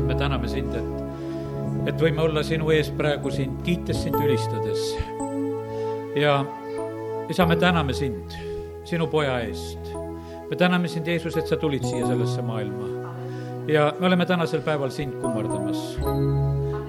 issand, 0.00 0.06
me 0.06 0.14
täname 0.14 0.48
sind, 0.48 0.74
et, 0.74 1.88
et 1.88 2.00
võime 2.00 2.22
olla 2.22 2.42
sinu 2.42 2.70
ees 2.72 2.90
praegu 2.96 3.30
sind, 3.30 3.60
kiites 3.64 4.02
sind, 4.04 4.16
ülistades. 4.16 4.96
ja 6.16 6.44
isa, 7.28 7.46
me 7.46 7.56
täname 7.56 7.92
sind 7.92 8.32
sinu 8.84 9.06
poja 9.06 9.40
eest. 9.40 9.78
me 10.50 10.56
täname 10.56 10.88
sind, 10.88 11.06
Jeesus, 11.06 11.36
et 11.36 11.46
sa 11.46 11.56
tulid 11.56 11.84
siia 11.84 12.06
sellesse 12.06 12.42
maailma. 12.42 12.88
ja 13.68 13.92
me 14.00 14.06
oleme 14.06 14.26
tänasel 14.26 14.62
päeval 14.62 14.90
sind 14.90 15.20
kummardamas. 15.20 15.98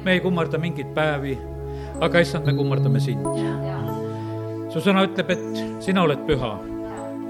me 0.03 0.11
ei 0.11 0.19
kummarda 0.19 0.57
mingeid 0.57 0.93
päevi, 0.93 1.37
aga 1.99 2.19
issand, 2.19 2.45
me 2.45 2.53
kummardame 2.53 2.99
sind. 2.99 3.25
su 4.69 4.79
sõna 4.79 5.03
ütleb, 5.03 5.29
et 5.29 5.83
sina 5.83 6.03
oled 6.03 6.27
püha 6.27 6.57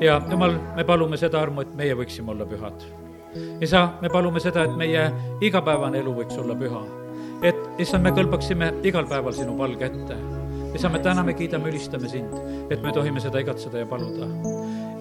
ja 0.02 0.22
jumal, 0.30 0.60
me 0.76 0.84
palume 0.84 1.18
seda 1.18 1.42
armu, 1.42 1.62
et 1.62 1.76
meie 1.76 1.96
võiksime 1.98 2.32
olla 2.36 2.46
pühad 2.46 3.01
isa, 3.62 3.94
me 4.02 4.10
palume 4.10 4.40
seda, 4.40 4.66
et 4.66 4.76
meie 4.78 5.06
igapäevane 5.44 6.02
elu 6.02 6.14
võiks 6.16 6.38
olla 6.40 6.56
püha. 6.58 6.82
et 7.42 7.58
issand, 7.82 8.04
me 8.06 8.12
kõlbaksime 8.14 8.68
igal 8.86 9.08
päeval 9.10 9.34
sinu 9.34 9.56
palge 9.58 9.86
ette. 9.86 10.18
isa, 10.76 10.90
me 10.90 11.00
täname, 11.00 11.34
kiidame, 11.34 11.70
ülistame 11.70 12.10
sind, 12.10 12.34
et 12.72 12.84
me 12.84 12.92
tohime 12.92 13.20
seda 13.20 13.40
igatseda 13.40 13.80
ja 13.80 13.86
paluda. 13.86 14.28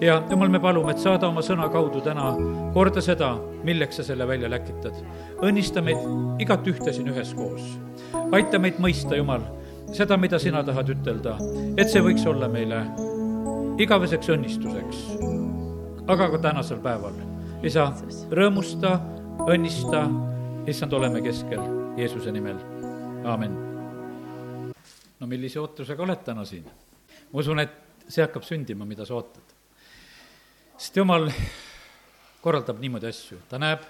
ja 0.01 0.21
jumal, 0.29 0.49
me 0.49 0.59
palume, 0.59 0.91
et 0.91 0.99
saada 0.99 1.27
oma 1.27 1.41
sõna 1.41 1.69
kaudu 1.71 2.01
täna 2.01 2.33
korda 2.73 3.01
seda, 3.01 3.35
milleks 3.63 3.99
sa 3.99 4.03
selle 4.03 4.27
välja 4.27 4.49
läkitad. 4.49 4.95
õnnista 5.41 5.81
meid 5.81 6.39
igat 6.39 6.67
ühte 6.67 6.93
siin 6.93 7.11
üheskoos. 7.11 7.79
aita 8.31 8.59
meid 8.59 8.79
mõista, 8.79 9.15
Jumal, 9.17 9.43
seda, 9.91 10.17
mida 10.17 10.39
sina 10.39 10.63
tahad 10.63 10.89
ütelda, 10.89 11.35
et 11.77 11.89
see 11.89 12.01
võiks 12.01 12.25
olla 12.27 12.47
meile 12.47 12.85
igaveseks 13.81 14.29
õnnistuseks, 14.29 15.03
aga 16.07 16.29
ka 16.31 16.37
tänasel 16.37 16.79
päeval 16.83 17.30
isa, 17.61 17.83
rõõmusta, 18.33 18.95
õnnista, 19.45 19.99
issand, 20.69 20.93
oleme 20.97 21.19
keskel 21.21 21.61
Jeesuse 21.99 22.31
nimel, 22.33 22.57
aamen. 23.29 23.53
no 25.19 25.27
millise 25.29 25.59
ootusega 25.61 26.01
oled 26.01 26.23
täna 26.25 26.45
siin? 26.45 26.65
ma 26.65 27.39
usun, 27.39 27.61
et 27.61 28.07
see 28.07 28.25
hakkab 28.25 28.47
sündima, 28.47 28.85
mida 28.89 29.05
sa 29.05 29.13
ootad. 29.19 29.53
sest 30.77 30.97
jumal 30.97 31.29
korraldab 32.41 32.81
niimoodi 32.81 33.11
asju, 33.11 33.43
ta 33.49 33.61
näeb, 33.61 33.85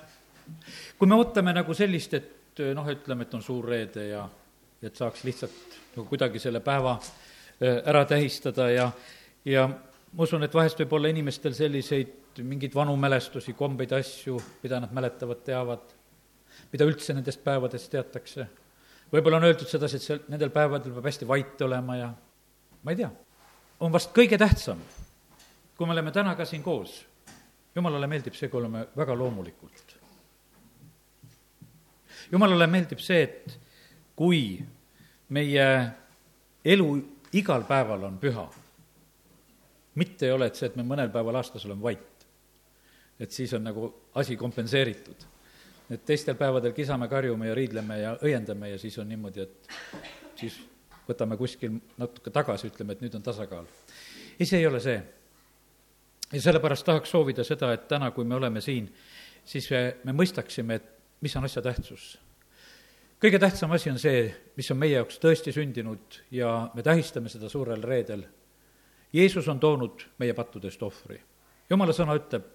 kui 1.00 1.08
me 1.08 1.16
ootame 1.16 1.56
nagu 1.56 1.74
sellist, 1.74 2.14
et 2.20 2.64
noh, 2.76 2.92
ütleme, 2.92 3.24
et 3.24 3.40
on 3.40 3.44
suur 3.46 3.72
reede 3.72 4.10
ja 4.10 4.28
et 4.84 5.00
saaks 5.00 5.24
lihtsalt 5.24 5.78
nagu 5.96 6.10
kuidagi 6.10 6.44
selle 6.44 6.60
päeva 6.60 6.98
äh, 7.00 7.80
ära 7.88 8.04
tähistada 8.06 8.68
ja, 8.70 8.92
ja 9.46 9.70
ma 9.70 10.28
usun, 10.28 10.44
et 10.44 10.54
vahest 10.54 10.84
võib 10.84 11.00
olla 11.00 11.14
inimestel 11.14 11.56
selliseid 11.56 12.18
mingeid 12.40 12.76
vanu 12.76 12.96
mälestusi, 13.00 13.54
kombeid, 13.58 13.92
asju, 13.98 14.38
mida 14.64 14.80
nad 14.80 14.94
mäletavad, 14.96 15.44
teavad, 15.46 15.94
mida 16.72 16.88
üldse 16.88 17.16
nendest 17.16 17.44
päevadest 17.44 17.92
teatakse. 17.92 18.48
võib-olla 19.12 19.42
on 19.42 19.48
öeldud 19.50 19.68
sedasi, 19.68 20.00
et 20.00 20.06
seal, 20.06 20.20
nendel 20.32 20.52
päevadel 20.54 20.94
peab 20.96 21.08
hästi 21.10 21.28
vait 21.28 21.62
olema 21.62 21.98
ja 21.98 22.12
ma 22.84 22.92
ei 22.94 23.00
tea, 23.02 23.10
on 23.80 23.92
vast 23.92 24.14
kõige 24.16 24.38
tähtsam, 24.40 24.80
kui 25.76 25.88
me 25.88 25.96
oleme 25.96 26.14
täna 26.16 26.36
ka 26.36 26.46
siin 26.48 26.64
koos, 26.64 27.02
jumalale 27.76 28.08
meeldib 28.08 28.38
see, 28.38 28.50
kui 28.50 28.62
oleme 28.62 28.86
väga 28.98 29.18
loomulikult. 29.18 29.98
jumalale 32.32 32.68
meeldib 32.68 33.00
see, 33.04 33.24
et 33.24 33.60
kui 34.16 34.62
meie 35.30 35.68
elu 36.64 36.88
igal 37.34 37.68
päeval 37.68 38.08
on 38.08 38.18
püha, 38.22 38.48
mitte 39.96 40.26
ei 40.26 40.32
ole, 40.32 40.48
et 40.48 40.56
see, 40.56 40.70
et 40.72 40.80
me 40.80 40.88
mõnel 40.88 41.12
päeval 41.12 41.42
aastas 41.42 41.66
oleme 41.68 41.84
vait 41.84 42.11
et 43.22 43.32
siis 43.32 43.54
on 43.54 43.64
nagu 43.64 43.94
asi 44.18 44.38
kompenseeritud. 44.38 45.30
et 45.92 46.06
teistel 46.06 46.36
päevadel 46.40 46.72
kisame, 46.72 47.08
karjume 47.08 47.48
ja 47.48 47.56
riidleme 47.56 48.00
ja 48.00 48.14
õiendame 48.24 48.70
ja 48.72 48.78
siis 48.80 48.98
on 49.00 49.10
niimoodi, 49.10 49.42
et 49.42 49.68
siis 50.40 50.56
võtame 51.08 51.38
kuskil 51.38 51.76
natuke 52.00 52.32
tagasi, 52.34 52.70
ütleme, 52.72 52.96
et 52.96 53.04
nüüd 53.04 53.16
on 53.18 53.26
tasakaal. 53.26 53.68
ei, 54.40 54.46
see 54.46 54.60
ei 54.60 54.68
ole 54.68 54.80
see. 54.80 55.02
ja 56.32 56.42
sellepärast 56.42 56.86
tahaks 56.88 57.12
soovida 57.12 57.44
seda, 57.44 57.74
et 57.74 57.88
täna, 57.88 58.12
kui 58.12 58.26
me 58.26 58.36
oleme 58.36 58.62
siin, 58.62 58.90
siis 59.46 59.70
me, 59.72 59.84
me 60.04 60.16
mõistaksime, 60.24 60.80
et 60.80 60.92
mis 61.22 61.36
on 61.36 61.46
asja 61.46 61.62
tähtsus. 61.62 62.18
kõige 63.22 63.40
tähtsam 63.40 63.72
asi 63.72 63.92
on 63.92 64.00
see, 64.00 64.30
mis 64.58 64.72
on 64.72 64.80
meie 64.82 64.96
jaoks 64.96 65.20
tõesti 65.22 65.54
sündinud 65.54 66.22
ja 66.32 66.72
me 66.74 66.84
tähistame 66.84 67.30
seda 67.30 67.50
suurel 67.50 67.84
reedel. 67.84 68.26
Jeesus 69.14 69.48
on 69.52 69.60
toonud 69.60 70.08
meie 70.20 70.34
pattudest 70.34 70.84
ohvri. 70.84 71.22
jumala 71.70 71.94
sõna 71.94 72.16
ütleb, 72.18 72.48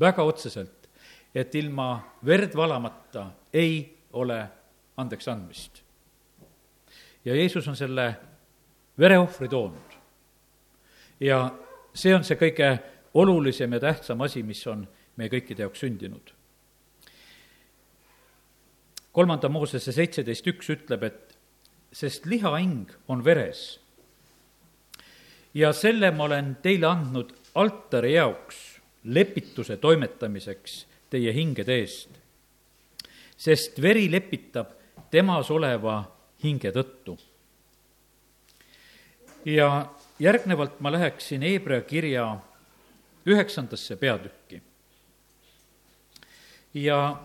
väga 0.00 0.22
otseselt, 0.22 0.88
et 1.34 1.54
ilma 1.54 2.00
verd 2.24 2.54
valamata 2.56 3.30
ei 3.52 3.98
ole 4.12 4.38
andeks 4.96 5.28
andmist. 5.28 5.82
ja 7.24 7.34
Jeesus 7.34 7.68
on 7.68 7.76
selle 7.76 8.16
vereohvri 8.98 9.48
toonud. 9.48 9.96
ja 11.20 11.50
see 11.94 12.14
on 12.14 12.24
see 12.24 12.36
kõige 12.36 12.78
olulisem 13.14 13.72
ja 13.72 13.80
tähtsam 13.80 14.20
asi, 14.20 14.42
mis 14.42 14.66
on 14.66 14.86
meie 15.16 15.30
kõikide 15.32 15.64
jaoks 15.64 15.80
sündinud. 15.80 16.32
kolmanda 19.12 19.48
Moosese 19.48 19.92
seitseteist 19.92 20.46
üks 20.46 20.70
ütleb, 20.70 21.02
et 21.02 21.36
sest 21.92 22.26
lihahing 22.26 22.90
on 23.08 23.24
veres 23.24 23.80
ja 25.56 25.72
selle 25.72 26.10
ma 26.12 26.24
olen 26.24 26.56
teile 26.62 26.88
andnud 26.90 27.32
altari 27.56 28.12
jaoks 28.12 28.75
lepituse 29.06 29.76
toimetamiseks 29.76 30.86
teie 31.10 31.32
hingede 31.32 31.78
eest. 31.80 32.10
sest 33.36 33.82
veri 33.82 34.10
lepitab 34.10 34.72
temas 35.10 35.50
oleva 35.50 36.02
hinge 36.42 36.72
tõttu. 36.72 37.16
ja 39.44 39.88
järgnevalt 40.18 40.80
ma 40.80 40.92
läheksin 40.92 41.42
Hebra 41.42 41.80
kirja 41.80 42.38
üheksandasse 43.26 43.96
peatükki. 43.96 44.62
ja 46.74 47.22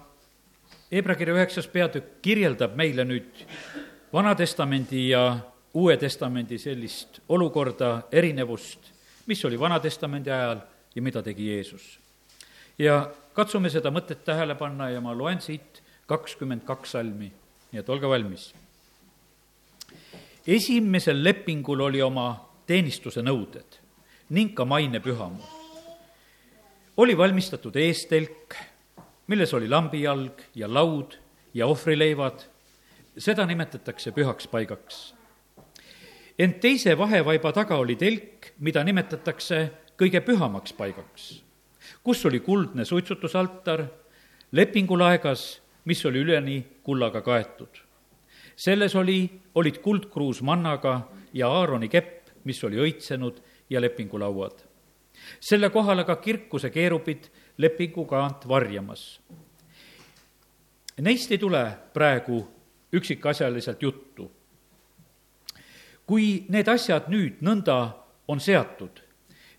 Hebra 0.91 1.15
kirja 1.15 1.35
üheksas 1.35 1.67
peatükk 1.67 2.21
kirjeldab 2.21 2.75
meile 2.75 3.05
nüüd 3.05 3.45
Vana-testamendi 4.13 5.09
ja 5.09 5.39
Uue 5.73 5.95
Testamendi 5.97 6.57
sellist 6.59 7.21
olukorda, 7.29 8.01
erinevust, 8.11 8.79
mis 9.25 9.45
oli 9.45 9.59
Vana-testamendi 9.59 10.31
ajal 10.31 10.59
ja 10.95 11.01
mida 11.01 11.23
tegi 11.23 11.47
Jeesus. 11.49 11.99
ja 12.79 13.11
katsume 13.33 13.69
seda 13.69 13.91
mõtet 13.91 14.23
tähele 14.25 14.55
panna 14.55 14.89
ja 14.89 15.01
ma 15.01 15.13
loen 15.17 15.41
siit 15.41 15.81
kakskümmend 16.05 16.65
kaks 16.67 16.97
salmi, 16.97 17.31
nii 17.71 17.79
et 17.79 17.89
olge 17.89 18.07
valmis. 18.07 18.53
esimesel 20.47 21.23
lepingul 21.23 21.79
oli 21.79 22.01
oma 22.01 22.33
teenistuse 22.67 23.21
nõuded 23.21 23.79
ning 24.29 24.55
ka 24.55 24.65
maine 24.65 24.99
pühamu. 24.99 25.43
oli 26.97 27.17
valmistatud 27.17 27.75
eestelk, 27.75 28.55
milles 29.27 29.53
oli 29.53 29.67
lambijalg 29.69 30.41
ja 30.55 30.67
laud 30.67 31.17
ja 31.53 31.67
ohvrileivad, 31.67 32.43
seda 33.17 33.45
nimetatakse 33.45 34.11
pühaks 34.11 34.47
paigaks. 34.47 35.13
ent 36.39 36.59
teise 36.59 36.97
vahevaiba 36.97 37.51
taga 37.51 37.77
oli 37.77 37.95
telk, 37.95 38.53
mida 38.59 38.83
nimetatakse 38.83 39.69
kõige 40.01 40.21
pühamaks 40.25 40.73
paigaks, 40.73 41.25
kus 42.03 42.25
oli 42.25 42.39
kuldne 42.41 42.85
suitsutusaltar 42.85 43.83
lepingulaegas, 44.51 45.61
mis 45.85 46.01
oli 46.05 46.23
üleni 46.25 46.57
kullaga 46.83 47.21
kaetud. 47.21 47.69
selles 48.55 48.95
oli, 48.95 49.41
olid 49.55 49.77
kuldkruus 49.77 50.41
mannaga 50.41 51.09
ja 51.33 51.47
Aaroni 51.49 51.89
kepp, 51.89 52.29
mis 52.43 52.63
oli 52.63 52.77
õitsenud 52.77 53.41
ja 53.69 53.81
lepingulauad. 53.81 54.63
selle 55.39 55.69
kohal 55.69 55.99
aga 55.99 56.15
kirkuse 56.15 56.69
keerupid 56.69 57.29
lepingukaant 57.57 58.47
varjamas. 58.47 59.21
Neist 61.01 61.31
ei 61.31 61.37
tule 61.37 61.77
praegu 61.93 62.47
üksikasjaliselt 62.93 63.83
juttu. 63.83 64.31
kui 66.05 66.45
need 66.49 66.67
asjad 66.67 67.07
nüüd 67.07 67.39
nõnda 67.41 67.93
on 68.27 68.39
seatud, 68.39 69.10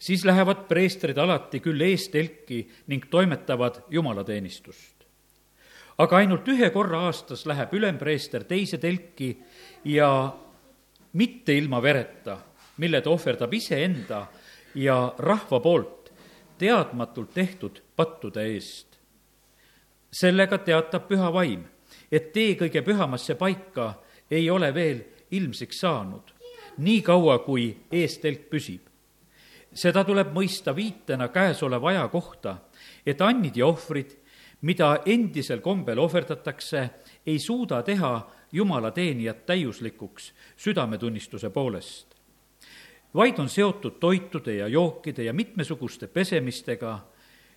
siis 0.02 0.24
lähevad 0.24 0.64
preestrid 0.66 1.18
alati 1.18 1.60
küll 1.62 1.80
eestelki 1.86 2.64
ning 2.90 3.04
toimetavad 3.10 3.84
jumalateenistust. 3.90 5.04
aga 5.98 6.16
ainult 6.16 6.48
ühe 6.48 6.70
korra 6.74 7.04
aastas 7.06 7.44
läheb 7.46 7.74
ülempreester 7.78 8.44
teise 8.44 8.78
telki 8.82 9.36
ja 9.84 10.32
mitte 11.12 11.54
ilma 11.54 11.82
vereta, 11.82 12.38
mille 12.76 13.00
ta 13.00 13.10
ohverdab 13.10 13.54
iseenda 13.54 14.26
ja 14.74 15.14
rahva 15.18 15.60
poolt 15.60 16.10
teadmatult 16.58 17.34
tehtud 17.34 17.82
pattude 17.96 18.42
eest. 18.42 18.98
sellega 20.10 20.58
teatab 20.58 21.06
püha 21.08 21.32
vaim, 21.32 21.62
et 22.10 22.32
tee 22.32 22.56
kõige 22.58 22.82
pühamasse 22.82 23.34
paika 23.34 23.92
ei 24.30 24.50
ole 24.50 24.74
veel 24.74 25.04
ilmsiks 25.30 25.80
saanud, 25.80 26.32
nii 26.78 27.02
kaua, 27.02 27.38
kui 27.38 27.76
eestelk 27.92 28.50
püsib 28.50 28.91
seda 29.74 30.04
tuleb 30.04 30.32
mõista 30.34 30.74
viitena 30.76 31.28
käesoleva 31.28 31.88
aja 31.88 32.08
kohta, 32.08 32.56
et 33.06 33.20
annid 33.20 33.56
ja 33.56 33.66
ohvrid, 33.66 34.16
mida 34.62 34.98
endisel 35.06 35.60
kombel 35.60 35.98
ohverdatakse, 35.98 36.88
ei 37.26 37.38
suuda 37.38 37.82
teha 37.82 38.14
Jumala 38.52 38.90
teenijat 38.90 39.46
täiuslikuks 39.46 40.32
südametunnistuse 40.56 41.50
poolest, 41.50 42.14
vaid 43.14 43.38
on 43.38 43.48
seotud 43.48 43.96
toitude 44.00 44.54
ja 44.54 44.68
jookide 44.68 45.24
ja 45.24 45.32
mitmesuguste 45.32 46.06
pesemistega. 46.06 46.98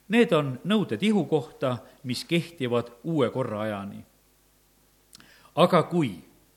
Need 0.07 0.31
on 0.31 0.59
nõuded 0.63 1.01
ihu 1.01 1.25
kohta, 1.25 1.77
mis 2.03 2.25
kehtivad 2.25 2.91
uue 3.03 3.29
korra 3.29 3.61
ajani. 3.61 4.05
aga 5.55 5.83
kui 5.83 6.11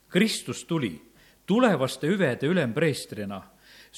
Kristus 0.09 0.65
tuli 0.65 1.13
tulevaste 1.47 2.07
hüvede 2.07 2.47
ülempreestrina, 2.47 3.43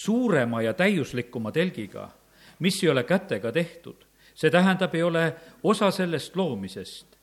suurema 0.01 0.63
ja 0.63 0.73
täiuslikuma 0.75 1.53
telgiga, 1.53 2.09
mis 2.59 2.83
ei 2.85 2.89
ole 2.91 3.05
kätega 3.05 3.53
tehtud, 3.53 4.07
see 4.35 4.51
tähendab, 4.51 4.95
ei 4.95 5.03
ole 5.03 5.25
osa 5.63 5.91
sellest 5.93 6.37
loomisest, 6.37 7.17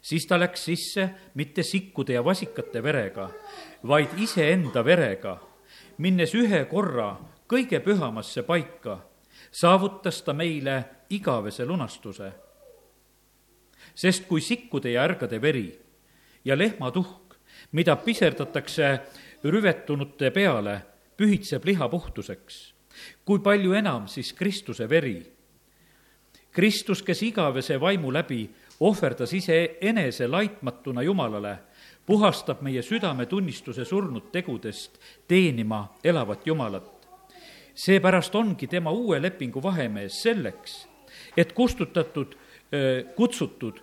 siis 0.00 0.26
ta 0.26 0.38
läks 0.40 0.64
sisse 0.64 1.08
mitte 1.34 1.62
sikkude 1.62 2.16
ja 2.16 2.24
vasikate 2.24 2.82
verega, 2.82 3.28
vaid 3.88 4.16
iseenda 4.16 4.84
verega, 4.84 5.36
minnes 5.98 6.32
ühe 6.34 6.64
korra 6.70 7.10
kõige 7.50 7.82
pühamasse 7.84 8.46
paika, 8.48 9.02
saavutas 9.52 10.22
ta 10.24 10.32
meile 10.32 10.78
igavese 11.10 11.66
lunastuse. 11.68 12.32
sest 13.94 14.24
kui 14.24 14.40
sikkude 14.40 14.90
ja 14.90 15.02
ärgade 15.04 15.42
veri 15.42 15.78
ja 16.44 16.56
lehmatuhk, 16.58 17.36
mida 17.72 17.96
piserdatakse 17.96 19.00
rüvetunute 19.44 20.30
peale, 20.30 20.91
pühitseb 21.22 21.68
liha 21.70 21.86
puhtuseks, 21.88 22.58
kui 23.24 23.38
palju 23.38 23.76
enam 23.78 24.10
siis 24.10 24.34
Kristuse 24.34 24.88
veri 24.90 25.20
Kristus, 26.52 27.00
kes 27.02 27.22
igavese 27.22 27.78
vaimu 27.80 28.10
läbi 28.12 28.50
ohverdas 28.80 29.32
iseenese 29.32 30.26
laitmatuna 30.28 31.02
Jumalale, 31.02 31.56
puhastab 32.06 32.60
meie 32.60 32.82
südametunnistuse 32.82 33.84
surnud 33.88 34.28
tegudest 34.32 34.98
teenima 35.28 35.86
elavat 36.04 36.46
Jumalat. 36.46 36.90
seepärast 37.74 38.34
ongi 38.34 38.66
tema 38.66 38.90
uue 38.90 39.22
lepingu 39.22 39.62
vahemees 39.62 40.22
selleks, 40.22 40.88
et 41.36 41.52
kustutatud, 41.52 42.34
kutsutud, 43.16 43.80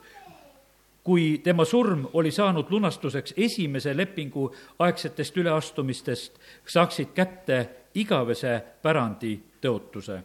kui 1.09 1.39
tema 1.41 1.65
surm 1.65 2.03
oli 2.13 2.29
saanud 2.31 2.69
lunastuseks 2.69 3.33
esimese 3.37 3.95
lepingu 3.97 4.51
aegsetest 4.79 5.37
üleastumistest, 5.41 6.35
saaksid 6.69 7.15
kätte 7.17 7.63
igavese 7.97 8.59
pärandi 8.83 9.39
tõotuse 9.61 10.19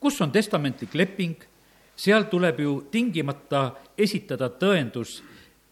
kus 0.00 0.20
on 0.20 0.32
testamentlik 0.32 0.94
leping, 0.94 1.36
seal 1.96 2.24
tuleb 2.32 2.60
ju 2.60 2.74
tingimata 2.90 3.70
esitada 3.98 4.48
tõendus 4.48 5.20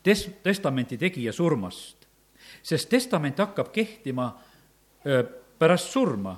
tes-, 0.04 0.28
testamenti 0.42 0.98
tegija 0.98 1.32
surmast. 1.32 1.96
sest 2.62 2.88
testament 2.88 3.38
hakkab 3.38 3.72
kehtima 3.72 4.32
öö, 5.06 5.22
pärast 5.58 5.90
surma 5.92 6.36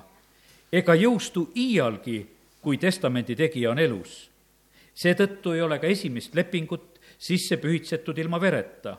ega 0.71 0.95
jõustu 0.95 1.49
iialgi, 1.55 2.27
kui 2.61 2.77
testamendi 2.77 3.35
tegija 3.35 3.71
on 3.71 3.79
elus. 3.79 4.30
Seetõttu 4.93 5.55
ei 5.55 5.61
ole 5.61 5.79
ka 5.79 5.87
esimest 5.87 6.35
lepingut 6.35 6.99
sisse 7.17 7.57
pühitsetud 7.57 8.17
ilma 8.17 8.41
vereta. 8.41 8.97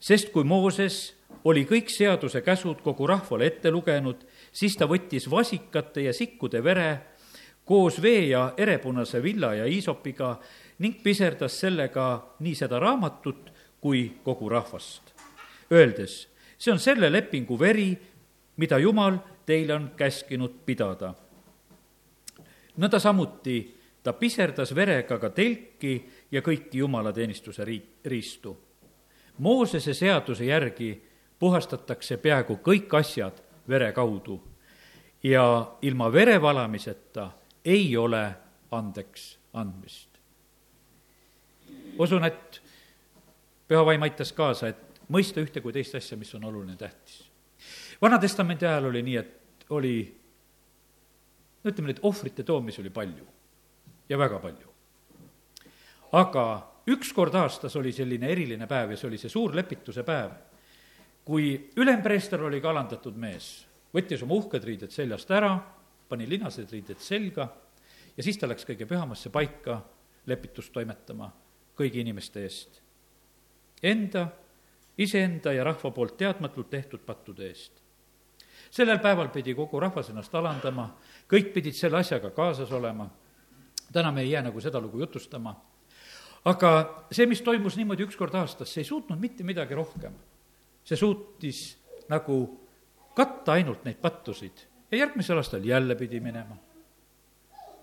sest 0.00 0.32
kui 0.32 0.44
Mooses 0.44 1.14
oli 1.44 1.64
kõik 1.64 1.88
seaduse 1.88 2.40
käsud 2.40 2.80
kogu 2.82 3.06
rahvale 3.06 3.46
ette 3.46 3.70
lugenud, 3.70 4.24
siis 4.52 4.76
ta 4.76 4.86
võttis 4.86 5.30
vasikate 5.30 6.02
ja 6.02 6.12
sikkude 6.12 6.64
vere 6.64 7.00
koos 7.64 8.02
vee 8.02 8.28
ja 8.28 8.52
erepunase 8.56 9.22
villa 9.22 9.54
ja 9.54 9.66
iisopiga 9.66 10.38
ning 10.78 11.02
piserdas 11.02 11.60
sellega 11.60 12.36
nii 12.40 12.54
seda 12.54 12.78
raamatut 12.78 13.50
kui 13.80 14.06
kogu 14.24 14.48
rahvast, 14.48 15.12
öeldes, 15.72 16.28
see 16.58 16.72
on 16.72 16.80
selle 16.80 17.10
lepingu 17.12 17.58
veri, 17.60 17.92
mida 18.56 18.78
Jumal 18.78 19.18
teile 19.46 19.74
on 19.74 19.90
käskinud 19.96 20.64
pidada. 20.64 21.14
nõnda 22.76 22.98
samuti 22.98 23.73
ta 24.04 24.12
piserdas 24.12 24.74
verega 24.76 25.16
ka 25.18 25.30
telki 25.32 25.96
ja 26.30 26.42
kõiki 26.44 26.82
jumalateenistuse 26.82 27.64
riik, 27.64 28.04
riistu. 28.04 28.52
Moosese 29.38 29.94
seaduse 29.96 30.44
järgi 30.44 30.92
puhastatakse 31.40 32.18
peaaegu 32.20 32.58
kõik 32.62 32.92
asjad 33.00 33.40
vere 33.68 33.90
kaudu 33.96 34.36
ja 35.24 35.44
ilma 35.82 36.10
vere 36.12 36.36
valamiseta 36.42 37.30
ei 37.64 37.96
ole 37.96 38.24
andeks 38.70 39.38
andmist. 39.52 40.10
usun, 41.98 42.24
et 42.24 42.60
püha 43.68 43.84
vaim 43.86 44.02
aitas 44.02 44.32
kaasa, 44.32 44.68
et 44.68 45.00
mõista 45.08 45.40
ühte 45.40 45.60
kui 45.62 45.72
teist 45.72 45.94
asja, 45.94 46.16
mis 46.16 46.34
on 46.34 46.44
oluline, 46.44 46.76
tähtis. 46.76 47.22
Vana-testamendi 48.02 48.66
ajal 48.66 48.90
oli 48.90 49.02
nii, 49.02 49.16
et 49.16 49.64
oli, 49.70 49.94
no 51.64 51.70
ütleme 51.70 51.94
et 51.94 52.02
ohvrite 52.02 52.42
toomisi 52.42 52.82
oli 52.82 52.90
palju 52.90 53.33
ja 54.08 54.18
väga 54.18 54.38
palju. 54.38 54.68
aga 56.12 56.46
üks 56.86 57.12
kord 57.12 57.34
aastas 57.34 57.76
oli 57.76 57.92
selline 57.92 58.28
eriline 58.30 58.66
päev 58.66 58.90
ja 58.90 58.96
see 58.96 59.08
oli 59.08 59.18
see 59.18 59.32
suur 59.32 59.54
lepituse 59.54 60.02
päev, 60.02 60.30
kui 61.24 61.70
ülempreester 61.76 62.42
oli 62.42 62.60
ka 62.60 62.70
alandatud 62.70 63.16
mees, 63.16 63.66
võttis 63.94 64.22
oma 64.22 64.34
uhked 64.34 64.64
riided 64.64 64.92
seljast 64.92 65.30
ära 65.30 65.54
pani 66.08 66.28
linased 66.28 66.70
riided 66.70 67.00
selga 67.00 67.48
ja 68.16 68.22
siis 68.22 68.38
ta 68.38 68.48
läks 68.48 68.66
kõige 68.68 68.86
pühamasse 68.86 69.32
paika 69.34 69.80
lepitust 70.30 70.72
toimetama 70.72 71.30
kõigi 71.74 72.04
inimeste 72.04 72.44
eest. 72.44 72.80
Enda, 73.82 74.28
iseenda 74.98 75.52
ja 75.52 75.64
rahva 75.66 75.90
poolt 75.90 76.16
teadmatult 76.20 76.70
tehtud 76.70 77.02
pattude 77.06 77.48
eest. 77.48 77.80
sellel 78.70 78.98
päeval 78.98 79.28
pidi 79.28 79.54
kogu 79.54 79.80
rahvas 79.80 80.08
ennast 80.10 80.34
alandama, 80.34 80.88
kõik 81.30 81.52
pidid 81.54 81.74
selle 81.74 81.98
asjaga 81.98 82.30
kaasas 82.30 82.72
olema, 82.72 83.06
täna 83.92 84.12
me 84.12 84.22
ei 84.22 84.30
jää 84.30 84.42
nagu 84.42 84.60
seda 84.60 84.80
lugu 84.80 85.00
jutustama, 85.00 85.54
aga 86.44 86.70
see, 87.12 87.26
mis 87.26 87.42
toimus 87.42 87.76
niimoodi 87.76 88.04
üks 88.06 88.16
kord 88.18 88.34
aastas, 88.34 88.72
see 88.72 88.84
ei 88.84 88.88
suutnud 88.88 89.20
mitte 89.20 89.44
midagi 89.44 89.74
rohkem. 89.74 90.12
see 90.84 90.96
suutis 90.96 91.78
nagu 92.08 92.36
katta 93.16 93.52
ainult 93.52 93.84
neid 93.84 93.96
pattusid 94.02 94.66
ja 94.90 94.98
järgmisel 94.98 95.40
aastal 95.40 95.64
jälle 95.64 95.96
pidi 95.96 96.20
minema. 96.20 96.56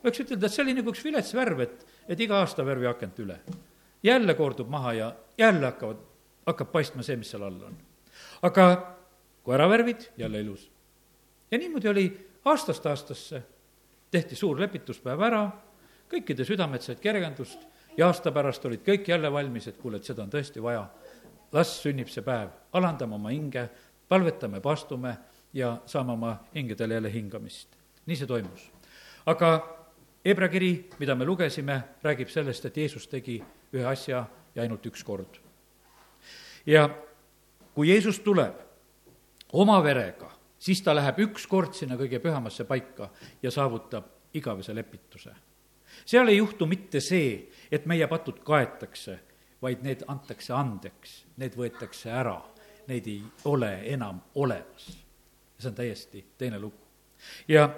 võiks 0.03 0.23
ütelda, 0.23 0.45
et 0.45 0.53
see 0.53 0.63
oli 0.63 0.75
nagu 0.77 0.93
üks 0.93 1.03
vilets 1.03 1.33
värv, 1.33 1.59
et, 1.65 1.85
et 2.07 2.19
iga 2.19 2.39
aasta 2.41 2.65
värvi 2.65 2.87
akent 2.87 3.19
üle. 3.19 3.39
jälle 4.03 4.33
kordub 4.33 4.69
maha 4.69 4.93
ja 4.93 5.13
jälle 5.37 5.65
hakkavad, 5.65 5.97
hakkab 6.45 6.71
paistma 6.71 7.03
see, 7.03 7.17
mis 7.17 7.29
seal 7.31 7.43
all 7.43 7.63
on. 7.69 7.77
aga 8.41 8.67
kui 9.43 9.55
ära 9.55 9.69
värvid, 9.69 10.11
jälle 10.17 10.41
ilus. 10.41 10.69
ja 11.51 11.57
niimoodi 11.57 11.89
oli 11.89 12.05
aastast 12.45 12.85
aastasse, 12.85 13.43
tehti 14.11 14.35
suur 14.35 14.59
lepituspäev 14.59 15.21
ära, 15.21 15.43
kõikide 16.11 16.45
südamed 16.45 16.83
said 16.83 16.99
kergendust 16.99 17.67
ja 17.97 18.07
aasta 18.07 18.31
pärast 18.31 18.65
olid 18.65 18.83
kõik 18.85 19.07
jälle 19.07 19.31
valmis, 19.31 19.67
et 19.67 19.77
kuule, 19.79 19.97
et 19.97 20.07
seda 20.07 20.23
on 20.23 20.31
tõesti 20.31 20.63
vaja. 20.63 20.87
las 21.51 21.81
sünnib 21.81 22.07
see 22.07 22.23
päev, 22.23 22.49
alandame 22.73 23.15
oma 23.15 23.29
hinge, 23.29 23.69
palvetame, 24.07 24.61
paastume 24.61 25.17
ja 25.53 25.77
saama 25.85 26.13
oma 26.13 26.37
hingedele 26.55 26.93
jälle 26.93 27.13
hingamist. 27.13 27.69
nii 28.05 28.15
see 28.15 28.27
toimus. 28.27 28.71
aga 29.25 29.77
Hebra 30.25 30.49
kiri, 30.49 30.89
mida 30.99 31.15
me 31.15 31.25
lugesime, 31.25 31.83
räägib 32.03 32.29
sellest, 32.29 32.65
et 32.65 32.77
Jeesus 32.77 33.07
tegi 33.07 33.39
ühe 33.73 33.85
asja 33.85 34.25
ja 34.55 34.61
ainult 34.61 34.85
üks 34.85 35.03
kord. 35.03 35.39
ja 36.65 36.89
kui 37.73 37.89
Jeesus 37.89 38.19
tuleb 38.19 38.53
oma 39.53 39.83
verega, 39.83 40.31
siis 40.59 40.81
ta 40.81 40.95
läheb 40.95 41.19
üks 41.25 41.47
kord 41.47 41.73
sinna 41.73 41.97
kõige 41.97 42.19
pühamasse 42.19 42.63
paika 42.63 43.09
ja 43.41 43.51
saavutab 43.51 44.05
igavese 44.33 44.75
lepituse. 44.75 45.33
Seal 46.05 46.27
ei 46.27 46.37
juhtu 46.37 46.65
mitte 46.65 46.99
see, 46.99 47.51
et 47.71 47.85
meie 47.85 48.07
patud 48.07 48.39
kaetakse, 48.43 49.19
vaid 49.61 49.83
need 49.83 50.03
antakse 50.07 50.53
andeks, 50.53 51.23
need 51.37 51.55
võetakse 51.55 52.09
ära, 52.09 52.39
neid 52.87 53.07
ei 53.07 53.21
ole 53.45 53.75
enam 53.93 54.21
olemas 54.35 54.89
see 55.61 55.69
on 55.69 55.75
täiesti 55.75 56.25
teine 56.37 56.59
lugu. 56.59 56.77
ja 57.47 57.69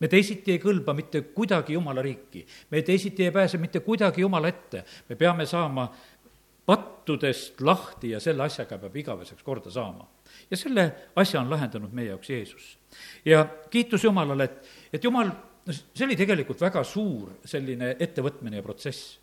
me 0.00 0.08
teisiti 0.08 0.52
ei 0.52 0.60
kõlba 0.62 0.94
mitte 0.94 1.22
kuidagi 1.34 1.72
Jumala 1.72 2.02
riiki, 2.02 2.46
me 2.70 2.82
teisiti 2.82 3.24
ei 3.24 3.32
pääse 3.32 3.58
mitte 3.58 3.80
kuidagi 3.80 4.20
Jumala 4.20 4.48
ette, 4.48 4.84
me 5.08 5.16
peame 5.16 5.46
saama 5.46 5.88
pattudest 6.66 7.60
lahti 7.60 8.10
ja 8.10 8.20
selle 8.20 8.44
asjaga 8.44 8.78
peab 8.78 8.96
igaveseks 8.96 9.42
korda 9.42 9.70
saama. 9.70 10.08
ja 10.50 10.56
selle 10.56 10.92
asja 11.16 11.40
on 11.40 11.50
lahendanud 11.50 11.92
meie 11.92 12.08
jaoks 12.08 12.30
Jeesus. 12.30 12.78
ja 13.24 13.46
kiitus 13.70 14.04
Jumalale, 14.04 14.44
et, 14.44 14.68
et 14.92 15.04
Jumal, 15.04 15.30
no 15.68 15.76
see 15.76 16.06
oli 16.06 16.16
tegelikult 16.16 16.60
väga 16.64 16.82
suur 16.84 17.34
selline 17.44 17.94
ettevõtmine 18.00 18.60
ja 18.60 18.64
protsess. 18.64 19.18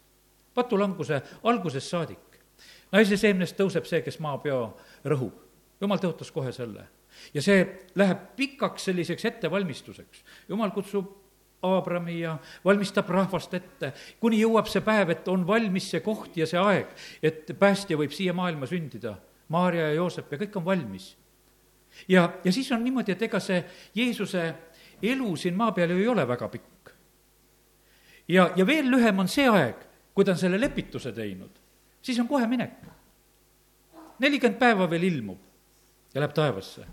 patulanguse 0.54 1.22
algusest 1.44 1.90
saadik. 1.90 2.40
naise 2.92 3.18
seemnest 3.18 3.58
tõuseb 3.58 3.86
see, 3.90 4.02
kes 4.02 4.20
maapeo 4.20 4.78
rõhub. 5.04 5.42
Jumal 5.82 6.00
tõotas 6.00 6.32
kohe 6.32 6.54
selle 6.56 6.86
ja 7.34 7.42
see 7.44 7.66
läheb 7.96 8.32
pikaks 8.36 8.90
selliseks 8.90 9.26
ettevalmistuseks. 9.26 10.24
jumal 10.50 10.72
kutsub 10.72 11.14
Aabrami 11.66 12.20
ja 12.20 12.38
valmistab 12.66 13.10
rahvast 13.10 13.54
ette, 13.58 13.94
kuni 14.20 14.38
jõuab 14.38 14.68
see 14.70 14.84
päev, 14.86 15.10
et 15.16 15.28
on 15.32 15.48
valmis 15.48 15.88
see 15.90 16.02
koht 16.06 16.36
ja 16.38 16.46
see 16.46 16.60
aeg, 16.62 16.92
et 17.26 17.56
päästja 17.58 17.98
võib 17.98 18.14
siia 18.14 18.36
maailma 18.38 18.68
sündida. 18.70 19.16
Maarja 19.50 19.88
ja 19.88 19.96
Joosep 19.96 20.32
ja 20.34 20.38
kõik 20.44 20.60
on 20.60 20.66
valmis. 20.66 21.16
ja, 22.08 22.30
ja 22.44 22.52
siis 22.52 22.72
on 22.72 22.84
niimoodi, 22.84 23.16
et 23.16 23.22
ega 23.22 23.40
see 23.40 23.64
Jeesuse 23.96 24.44
elu 25.02 25.36
siin 25.36 25.56
maa 25.58 25.72
peal 25.72 25.92
ju 25.92 25.98
ei 25.98 26.08
ole 26.08 26.28
väga 26.28 26.48
pikk. 26.50 26.92
ja, 28.28 28.52
ja 28.56 28.66
veel 28.66 28.92
lühem 28.92 29.20
on 29.20 29.28
see 29.28 29.48
aeg, 29.50 29.76
kui 30.14 30.26
ta 30.26 30.32
on 30.32 30.38
selle 30.38 30.60
lepituse 30.62 31.12
teinud, 31.12 31.52
siis 32.02 32.20
on 32.20 32.28
kohe 32.28 32.48
minek. 32.48 32.80
nelikümmend 34.20 34.60
päeva 34.60 34.90
veel 34.90 35.04
ilmub 35.04 35.40
ja 36.14 36.22
läheb 36.22 36.34
taevasse. 36.34 36.86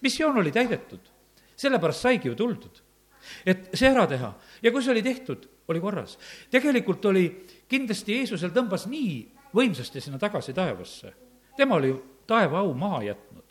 missioon 0.00 0.38
oli 0.38 0.52
täidetud, 0.52 1.00
sellepärast 1.56 2.00
saigi 2.00 2.28
ju 2.28 2.34
tuldud, 2.34 2.82
et 3.46 3.70
see 3.74 3.88
ära 3.88 4.06
teha 4.06 4.34
ja 4.62 4.72
kui 4.72 4.82
see 4.82 4.92
oli 4.92 5.02
tehtud, 5.02 5.48
oli 5.68 5.80
korras. 5.80 6.18
tegelikult 6.50 7.04
oli, 7.04 7.46
kindlasti 7.68 8.16
Jeesusel 8.18 8.52
tõmbas 8.54 8.86
nii 8.90 9.40
võimsasti 9.54 10.00
sinna 10.00 10.18
tagasi 10.18 10.52
taevasse. 10.54 11.12
tema 11.56 11.74
oli 11.74 11.94
taeva 12.26 12.58
au 12.58 12.74
maha 12.74 13.02
jätnud. 13.02 13.44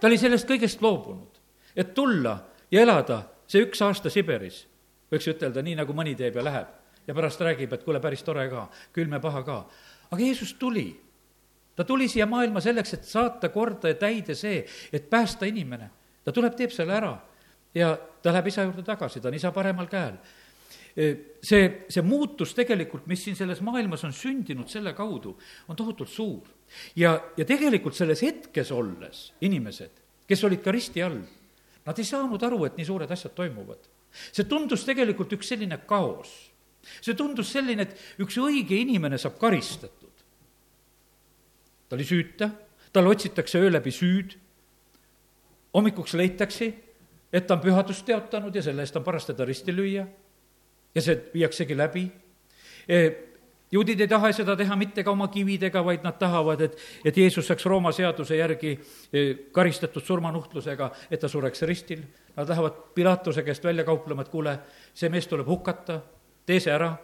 ta 0.00 0.06
oli 0.06 0.18
sellest 0.18 0.48
kõigest 0.48 0.82
loobunud, 0.82 1.33
et 1.76 1.94
tulla 1.94 2.38
ja 2.70 2.82
elada 2.82 3.22
see 3.46 3.64
üks 3.66 3.82
aasta 3.84 4.10
Siberis, 4.10 4.64
võiks 5.12 5.28
ütelda, 5.30 5.62
nii 5.62 5.78
nagu 5.78 5.96
mõni 5.96 6.14
teeb 6.18 6.36
ja 6.36 6.44
läheb. 6.44 6.68
ja 7.06 7.14
pärast 7.14 7.40
räägib, 7.40 7.72
et 7.72 7.82
kuule, 7.84 8.00
päris 8.00 8.22
tore 8.24 8.46
ka, 8.48 8.68
külm 8.92 9.12
ja 9.12 9.20
paha 9.20 9.42
ka. 9.44 9.58
aga 10.10 10.22
Jeesus 10.22 10.54
tuli. 10.54 11.00
ta 11.76 11.84
tuli 11.84 12.08
siia 12.08 12.26
maailma 12.26 12.60
selleks, 12.60 12.94
et 12.94 13.04
saata 13.04 13.48
korda 13.48 13.88
ja 13.88 13.94
täide 13.94 14.34
see, 14.34 14.64
et 14.92 15.10
päästa 15.10 15.46
inimene. 15.46 15.90
ta 16.24 16.32
tuleb, 16.32 16.56
teeb 16.56 16.70
selle 16.70 16.92
ära 16.92 17.18
ja 17.74 17.98
ta 18.22 18.32
läheb 18.32 18.46
isa 18.46 18.62
juurde 18.62 18.82
tagasi, 18.82 19.20
ta 19.20 19.28
on 19.28 19.34
isa 19.34 19.52
paremal 19.52 19.86
käel 19.86 20.18
see, 20.94 21.62
see 21.90 22.02
muutus 22.06 22.54
tegelikult, 22.54 23.06
mis 23.10 23.22
siin 23.26 23.36
selles 23.36 23.60
maailmas 23.66 24.04
on 24.06 24.12
sündinud 24.14 24.70
selle 24.70 24.94
kaudu, 24.94 25.34
on 25.68 25.76
tohutult 25.76 26.10
suur. 26.10 26.48
ja, 26.96 27.16
ja 27.36 27.44
tegelikult 27.44 27.94
selles 27.94 28.22
hetkes 28.22 28.70
olles 28.72 29.32
inimesed, 29.40 30.02
kes 30.28 30.44
olid 30.44 30.62
ka 30.62 30.72
risti 30.74 31.02
all, 31.02 31.18
Nad 31.84 31.98
ei 32.00 32.06
saanud 32.08 32.42
aru, 32.42 32.64
et 32.64 32.78
nii 32.78 32.86
suured 32.88 33.10
asjad 33.10 33.34
toimuvad. 33.36 33.90
see 34.32 34.46
tundus 34.46 34.84
tegelikult 34.86 35.32
üks 35.34 35.48
selline 35.48 35.78
kaos. 35.86 36.52
see 37.00 37.14
tundus 37.14 37.50
selline, 37.52 37.82
et 37.82 38.20
üks 38.22 38.38
õige 38.38 38.76
inimene 38.76 39.18
saab 39.18 39.38
karistatud. 39.38 40.24
ta 41.88 41.96
oli 41.96 42.04
süüta, 42.04 42.50
talle 42.92 43.08
otsitakse 43.08 43.58
öö 43.58 43.72
läbi 43.72 43.90
süüd, 43.90 44.36
hommikuks 45.74 46.14
leitakse, 46.14 46.72
et 47.32 47.46
ta 47.46 47.54
on 47.54 47.60
pühadust 47.60 48.06
teotanud 48.06 48.54
ja 48.54 48.62
selle 48.62 48.82
eest 48.82 48.96
on 48.96 49.04
paras 49.04 49.26
teda 49.26 49.44
risti 49.44 49.74
lüüa 49.74 50.06
ja 50.94 51.02
see 51.02 51.16
viiaksegi 51.34 51.76
läbi 51.76 52.04
juudid 53.72 54.00
ei 54.00 54.08
taha 54.08 54.30
seda 54.32 54.56
teha 54.56 54.76
mitte 54.76 55.04
ka 55.04 55.12
oma 55.12 55.28
kividega, 55.32 55.82
vaid 55.84 56.04
nad 56.04 56.18
tahavad, 56.18 56.60
et, 56.66 56.76
et 57.04 57.16
Jeesus 57.16 57.46
saaks 57.48 57.66
Rooma 57.66 57.92
seaduse 57.92 58.36
järgi 58.36 58.74
e, 59.12 59.24
karistatud 59.52 60.04
surmanuhtlusega, 60.04 60.90
et 61.10 61.20
ta 61.20 61.28
sureks 61.28 61.64
ristil. 61.68 62.04
Nad 62.36 62.50
lähevad 62.50 62.78
Pilatuse 62.94 63.42
käest 63.46 63.64
välja 63.64 63.84
kauplema, 63.84 64.22
et 64.22 64.32
kuule, 64.32 64.58
see 64.94 65.10
mees 65.12 65.28
tuleb 65.30 65.48
hukata, 65.48 66.00
tee 66.46 66.60
see 66.60 66.74
ära. 66.74 66.94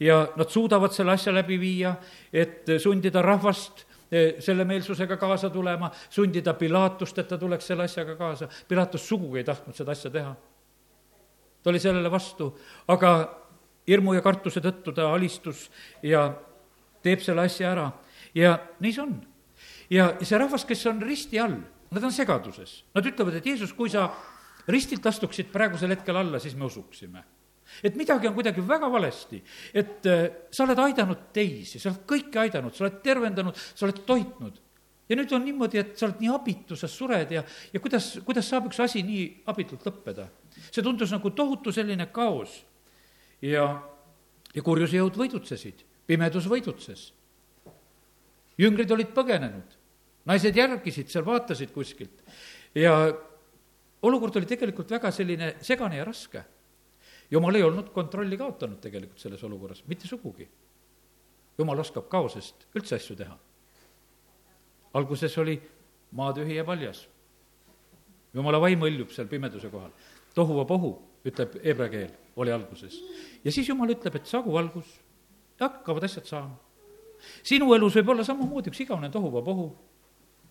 ja 0.00 0.30
nad 0.36 0.48
suudavad 0.48 0.94
selle 0.96 1.12
asja 1.12 1.32
läbi 1.34 1.58
viia, 1.60 1.90
et 2.32 2.70
sundida 2.80 3.20
rahvast 3.22 3.84
e, 4.10 4.40
selle 4.40 4.64
meelsusega 4.64 5.16
kaasa 5.20 5.50
tulema, 5.50 5.90
sundida 6.10 6.54
Pilatust, 6.54 7.18
et 7.18 7.28
ta 7.28 7.38
tuleks 7.38 7.66
selle 7.66 7.84
asjaga 7.84 8.16
kaasa. 8.16 8.48
Pilatus 8.68 9.08
sugugi 9.08 9.42
ei 9.42 9.44
tahtnud 9.44 9.76
seda 9.76 9.92
asja 9.92 10.10
teha. 10.10 10.34
ta 11.62 11.70
oli 11.70 11.78
sellele 11.78 12.10
vastu, 12.10 12.56
aga 12.88 13.39
hirmu 13.90 14.14
ja 14.16 14.22
kartuse 14.24 14.62
tõttu 14.64 14.94
ta 14.94 15.10
alistus 15.14 15.66
ja 16.06 16.28
teeb 17.02 17.22
selle 17.24 17.44
asja 17.48 17.72
ära 17.72 17.90
ja 18.36 18.54
nii 18.80 18.94
see 18.94 19.02
on. 19.02 19.18
ja 19.90 20.12
see 20.22 20.38
rahvas, 20.38 20.64
kes 20.68 20.86
on 20.90 21.02
risti 21.02 21.40
all, 21.42 21.58
nad 21.90 22.06
on 22.06 22.14
segaduses. 22.14 22.84
Nad 22.94 23.06
ütlevad, 23.10 23.40
et 23.40 23.46
Jeesus, 23.46 23.74
kui 23.74 23.90
sa 23.90 24.08
ristilt 24.70 25.06
astuksid 25.06 25.50
praegusel 25.52 25.90
hetkel 25.96 26.16
alla, 26.16 26.38
siis 26.38 26.54
me 26.54 26.68
usuksime 26.68 27.24
et 27.86 27.94
midagi 27.94 28.26
on 28.26 28.34
kuidagi 28.34 28.62
väga 28.66 28.88
valesti, 28.90 29.38
et 29.74 30.06
äh, 30.10 30.24
sa 30.50 30.64
oled 30.64 30.80
aidanud 30.82 31.28
teisi, 31.30 31.78
sa 31.78 31.92
oled 31.92 32.00
kõiki 32.08 32.40
aidanud, 32.42 32.74
sa 32.74 32.82
oled 32.82 32.96
tervendanud, 33.04 33.54
sa 33.54 33.86
oled 33.86 34.00
toitnud. 34.08 34.58
ja 35.10 35.16
nüüd 35.18 35.32
on 35.34 35.44
niimoodi, 35.46 35.78
et 35.78 35.92
sa 35.98 36.08
oled 36.08 36.18
nii 36.22 36.32
abitu, 36.34 36.76
sa 36.78 36.90
sured 36.90 37.30
ja, 37.30 37.44
ja 37.72 37.80
kuidas, 37.82 38.12
kuidas 38.26 38.50
saab 38.50 38.66
üks 38.70 38.82
asi 38.82 39.04
nii 39.06 39.22
abitult 39.50 39.86
lõppeda? 39.86 40.26
see 40.70 40.82
tundus 40.82 41.14
nagu 41.14 41.30
tohutu 41.30 41.70
selline 41.72 42.08
kaos 42.10 42.58
ja, 43.42 43.64
ja 44.54 44.62
kurjuse 44.62 45.00
jõud 45.00 45.16
võidutsesid, 45.16 45.84
pimedus 46.06 46.48
võidutses. 46.50 47.12
jüngrid 48.58 48.90
olid 48.90 49.12
põgenenud, 49.16 49.76
naised 50.28 50.56
järgisid 50.56 51.08
seal, 51.08 51.24
vaatasid 51.24 51.72
kuskilt 51.72 52.24
ja 52.74 52.94
olukord 54.02 54.36
oli 54.36 54.46
tegelikult 54.46 54.90
väga 54.90 55.10
selline 55.10 55.54
segane 55.60 55.96
ja 55.96 56.04
raske. 56.04 56.44
jumal 57.30 57.54
ei 57.54 57.62
olnud 57.62 57.92
kontrolli 57.94 58.36
kaotanud 58.36 58.80
tegelikult 58.80 59.18
selles 59.18 59.44
olukorras, 59.44 59.84
mitte 59.86 60.08
sugugi. 60.08 60.48
jumal 61.58 61.78
oskab 61.78 62.08
kaosest 62.08 62.66
üldse 62.74 62.96
asju 62.96 63.16
teha. 63.16 63.38
alguses 64.94 65.38
oli 65.38 65.60
maa 66.12 66.32
tühi 66.32 66.54
ja 66.56 66.64
paljas. 66.64 67.08
jumala 68.34 68.60
vaim 68.60 68.80
hõljub 68.80 69.10
seal 69.10 69.26
pimeduse 69.26 69.70
kohal. 69.70 69.90
tohu 70.34 70.56
va 70.56 70.64
pohu, 70.64 70.98
ütleb 71.24 71.62
heebrea 71.64 71.88
keel 71.88 72.10
oli 72.40 72.52
alguses. 72.52 72.96
ja 73.44 73.52
siis 73.52 73.68
jumal 73.68 73.90
ütleb, 73.92 74.16
et 74.16 74.26
saagu 74.26 74.52
valgus 74.52 74.98
hakkavad 75.60 76.04
asjad 76.04 76.26
saama. 76.26 76.56
sinu 77.42 77.74
elus 77.74 77.96
võib 77.98 78.14
olla 78.14 78.24
samamoodi 78.24 78.72
üks 78.72 78.80
igavene 78.84 79.10
tohuvapohu. 79.12 79.66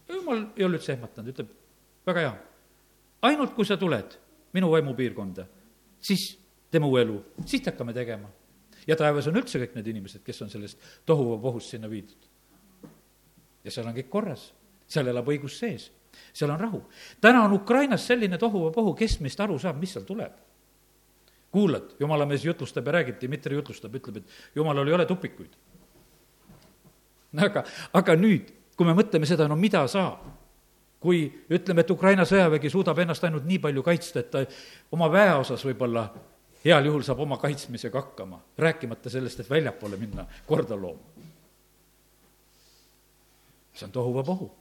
ja 0.08 0.16
jumal 0.16 0.46
ei 0.56 0.66
ole 0.66 0.78
üldse 0.78 0.94
ehmatanud, 0.94 1.32
ütleb, 1.34 1.54
väga 2.06 2.26
hea. 2.26 2.34
ainult 3.22 3.56
kui 3.56 3.66
sa 3.66 3.78
tuled 3.78 4.18
minu 4.54 4.72
vaimupiirkonda, 4.72 5.46
siis 6.02 6.32
teeme 6.72 6.86
uue 6.86 7.02
elu, 7.02 7.20
siit 7.46 7.66
hakkame 7.66 7.94
tegema. 7.94 8.30
ja 8.88 8.96
taevas 8.96 9.28
on 9.28 9.38
üldse 9.42 9.62
kõik 9.62 9.78
need 9.78 9.88
inimesed, 9.94 10.24
kes 10.24 10.42
on 10.42 10.50
sellest 10.50 10.82
tohuvapohust 11.06 11.76
sinna 11.76 11.90
viidud. 11.90 12.30
ja 13.64 13.72
seal 13.72 13.88
on 13.88 13.98
kõik 13.98 14.10
korras, 14.10 14.52
seal 14.88 15.08
elab 15.08 15.28
õigus 15.28 15.58
sees 15.60 15.92
seal 16.34 16.50
on 16.52 16.60
rahu. 16.60 16.84
täna 17.22 17.44
on 17.44 17.54
Ukrainas 17.54 18.08
selline 18.08 18.38
tohuvapohu, 18.38 18.94
kes 18.94 19.20
meist 19.20 19.40
aru 19.40 19.60
saab, 19.60 19.78
mis 19.80 19.94
seal 19.94 20.06
tuleb 20.06 20.49
kuulad, 21.52 21.96
jumala 22.00 22.26
mees 22.30 22.46
jutlustab 22.46 22.88
ja 22.88 23.00
räägib, 23.00 23.20
Dmitri 23.22 23.56
jutlustab, 23.56 23.96
ütleb, 23.96 24.22
et 24.22 24.56
jumalal 24.56 24.88
ei 24.88 24.94
ole 24.94 25.06
tupikuid. 25.06 25.56
aga, 27.46 27.64
aga 27.94 28.16
nüüd, 28.16 28.52
kui 28.78 28.88
me 28.88 28.96
mõtleme 28.98 29.28
seda, 29.30 29.48
no 29.48 29.56
mida 29.60 29.86
saab, 29.88 30.26
kui 31.00 31.24
ütleme, 31.50 31.82
et 31.86 31.92
Ukraina 31.92 32.26
sõjavägi 32.28 32.72
suudab 32.72 33.00
ennast 33.00 33.24
ainult 33.24 33.46
nii 33.48 33.60
palju 33.64 33.84
kaitsta, 33.84 34.20
et 34.20 34.32
ta 34.32 34.44
oma 34.92 35.08
väe 35.12 35.34
osas 35.40 35.64
võib-olla 35.66 36.10
heal 36.66 36.86
juhul 36.86 37.04
saab 37.08 37.24
oma 37.24 37.38
kaitsmisega 37.40 38.02
hakkama, 38.02 38.42
rääkimata 38.58 39.10
sellest, 39.10 39.40
et 39.40 39.50
väljapoole 39.50 39.98
minna 39.98 40.26
korda 40.48 40.76
looma. 40.76 41.28
see 43.74 43.86
on 43.86 43.92
tohuvapohu. 43.92 44.52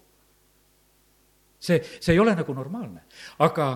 see, 1.58 1.82
see 2.00 2.12
ei 2.12 2.18
ole 2.18 2.34
nagu 2.34 2.54
normaalne, 2.54 3.02
aga 3.38 3.66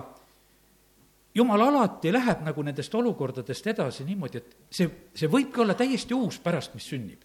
jumal 1.35 1.61
alati 1.61 2.11
läheb 2.13 2.43
nagu 2.45 2.63
nendest 2.63 2.95
olukordadest 2.95 3.67
edasi 3.73 4.05
niimoodi, 4.07 4.41
et 4.41 4.57
see, 4.69 4.89
see 5.15 5.29
võibki 5.31 5.63
olla 5.63 5.75
täiesti 5.77 6.13
uus 6.13 6.39
pärast, 6.43 6.73
mis 6.77 6.87
sünnib. 6.89 7.21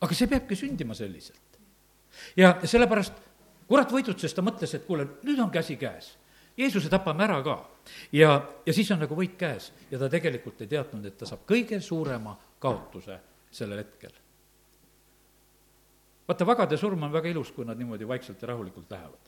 aga 0.00 0.14
see 0.14 0.30
peabki 0.30 0.56
sündima 0.56 0.94
selliselt. 0.94 1.58
ja 2.36 2.56
sellepärast 2.64 3.12
kurat 3.68 3.92
võidutses, 3.92 4.34
ta 4.34 4.42
mõtles, 4.42 4.74
et 4.74 4.86
kuule, 4.86 5.06
nüüd 5.22 5.38
on 5.42 5.50
käsi 5.50 5.76
käes. 5.76 6.16
Jeesuse 6.58 6.90
tapame 6.90 7.24
ära 7.24 7.42
ka. 7.42 7.58
ja, 8.12 8.42
ja 8.66 8.72
siis 8.74 8.90
on 8.90 8.98
nagu 8.98 9.14
võit 9.14 9.36
käes 9.38 9.72
ja 9.90 9.98
ta 9.98 10.08
tegelikult 10.08 10.60
ei 10.60 10.70
teadnud, 10.74 11.04
et 11.06 11.18
ta 11.18 11.26
saab 11.26 11.46
kõige 11.46 11.80
suurema 11.80 12.36
kaotuse 12.58 13.20
sellel 13.50 13.84
hetkel. 13.84 14.12
vaata, 16.28 16.46
vagade 16.46 16.76
surm 16.76 17.02
on 17.02 17.12
väga 17.12 17.28
ilus, 17.28 17.52
kui 17.52 17.64
nad 17.64 17.78
niimoodi 17.78 18.08
vaikselt 18.08 18.42
ja 18.42 18.48
rahulikult 18.48 18.90
lähevad 18.90 19.27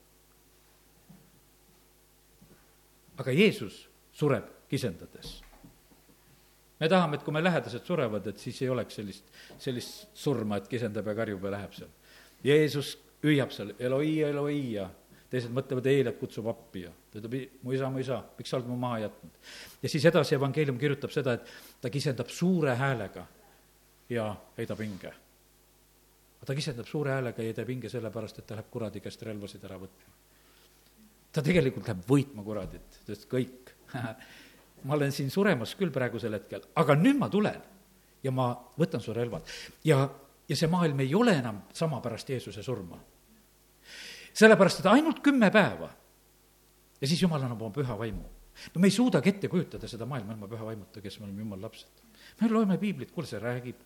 aga 3.20 3.32
Jeesus 3.36 3.84
sureb 4.12 4.68
kisendades. 4.68 5.42
me 6.80 6.88
tahame, 6.88 7.18
et 7.18 7.24
kui 7.24 7.32
me 7.32 7.42
lähedased 7.44 7.84
surevad, 7.84 8.26
et 8.26 8.38
siis 8.40 8.62
ei 8.62 8.70
oleks 8.72 8.96
sellist, 8.96 9.26
sellist 9.60 10.16
surma, 10.16 10.56
et 10.56 10.68
kisendab 10.68 11.10
ja 11.10 11.14
karjub 11.14 11.44
ja 11.44 11.50
läheb 11.52 11.74
seal. 11.76 11.90
Jeesus 12.44 12.94
hüüab 13.20 13.52
seal 13.52 13.74
Eloi, 13.78 14.14
Eloi 14.24 14.60
ja 14.78 14.86
teised 15.30 15.52
mõtlevad, 15.54 15.86
Eelet 15.92 16.16
kutsub 16.18 16.48
appi 16.50 16.86
ja 16.86 16.92
ta 17.10 17.20
ütleb, 17.20 17.36
mu 17.62 17.74
isa, 17.76 17.90
mu 17.92 18.00
isa, 18.00 18.22
miks 18.38 18.50
sa 18.50 18.56
oled 18.58 18.70
mu 18.70 18.78
maha 18.80 19.02
jätnud? 19.04 19.36
ja 19.82 19.92
siis 19.92 20.06
edasi 20.08 20.38
evangeelium 20.38 20.78
kirjutab 20.80 21.12
seda, 21.12 21.36
et 21.36 21.52
ta 21.82 21.92
kisendab 21.92 22.32
suure 22.32 22.74
häälega 22.80 23.26
ja 24.08 24.30
heidab 24.56 24.80
hinge. 24.80 25.12
ta 26.46 26.56
kisendab 26.56 26.88
suure 26.88 27.12
häälega 27.12 27.44
ja 27.44 27.52
heidab 27.52 27.68
hinge 27.68 27.92
sellepärast, 27.92 28.40
et 28.40 28.48
ta 28.48 28.56
läheb 28.56 28.72
kuradi 28.72 29.04
käest 29.04 29.22
relvasid 29.28 29.68
ära 29.68 29.78
võtma 29.84 30.29
ta 31.32 31.42
tegelikult 31.42 31.88
läheb 31.88 32.06
võitma 32.08 32.44
kuradit, 32.46 33.02
sest 33.06 33.28
kõik 33.30 33.74
ma 34.86 34.96
olen 34.96 35.12
siin 35.12 35.30
suremas 35.30 35.74
küll 35.78 35.92
praegusel 35.94 36.34
hetkel, 36.38 36.64
aga 36.80 36.96
nüüd 36.98 37.18
ma 37.20 37.28
tulen 37.32 37.60
ja 38.24 38.32
ma 38.34 38.50
võtan 38.78 39.02
su 39.02 39.14
relvad. 39.16 39.46
ja, 39.84 40.02
ja 40.48 40.56
see 40.56 40.70
maailm 40.70 41.00
ei 41.04 41.14
ole 41.14 41.36
enam 41.40 41.62
sama 41.72 42.00
pärast 42.04 42.30
Jeesuse 42.30 42.62
surma. 42.62 42.98
sellepärast, 44.32 44.80
et 44.80 44.90
ainult 44.92 45.22
kümme 45.24 45.50
päeva 45.50 45.90
ja 47.00 47.08
siis 47.08 47.22
Jumal 47.22 47.42
annab 47.42 47.62
oma 47.62 47.74
püha 47.74 47.98
vaimu. 47.98 48.26
no 48.74 48.80
me 48.80 48.88
ei 48.88 48.94
suudagi 48.94 49.34
ette 49.34 49.48
kujutada 49.48 49.88
seda 49.88 50.06
maailma 50.06 50.36
ilma 50.36 50.48
püha 50.48 50.64
vaimuta, 50.64 51.00
kes 51.00 51.20
me 51.20 51.28
oleme 51.28 51.46
Jumala 51.46 51.68
lapsed. 51.68 52.04
me 52.40 52.48
loeme 52.48 52.78
piiblit, 52.78 53.10
kuule, 53.10 53.26
see 53.26 53.40
räägib. 53.40 53.76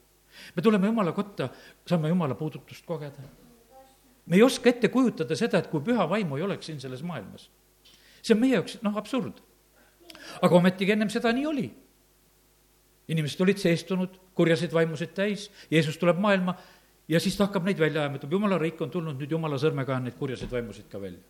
me 0.56 0.62
tuleme 0.62 0.86
Jumala 0.86 1.12
kotta, 1.12 1.48
saame 1.86 2.08
Jumala 2.08 2.34
puudutust 2.34 2.86
kogeda. 2.86 3.43
Me 4.26 4.36
ei 4.36 4.42
oska 4.42 4.70
ette 4.70 4.88
kujutada 4.88 5.36
seda, 5.36 5.58
et 5.58 5.68
kui 5.72 5.82
püha 5.84 6.08
vaimu 6.08 6.36
ei 6.36 6.46
oleks 6.46 6.66
siin 6.66 6.80
selles 6.80 7.02
maailmas. 7.02 7.50
see 8.22 8.34
on 8.34 8.40
meie 8.40 8.54
jaoks, 8.54 8.78
noh, 8.82 8.96
absurd 8.96 9.42
aga 10.42 10.58
ometigi 10.58 10.94
ennem 10.94 11.10
seda 11.12 11.32
nii 11.34 11.46
oli. 11.48 11.66
inimesed 13.12 13.40
olid 13.44 13.58
seestunud, 13.60 14.14
kurjaseid 14.32 14.72
vaimusid 14.72 15.10
täis, 15.12 15.50
Jeesus 15.70 15.98
tuleb 16.00 16.16
maailma 16.24 16.54
ja 17.08 17.18
siis 17.20 17.36
ta 17.36 17.44
hakkab 17.44 17.66
neid 17.68 17.76
välja 17.76 18.00
ajama, 18.00 18.16
ütleb, 18.16 18.32
jumala 18.32 18.56
riik 18.60 18.80
on 18.80 18.92
tulnud, 18.92 19.18
nüüd 19.20 19.34
jumala 19.36 19.58
sõrmega 19.60 19.98
on 19.98 20.06
neid 20.08 20.16
kurjaseid 20.16 20.52
vaimusid 20.52 20.88
ka 20.88 21.00
välja. 21.02 21.20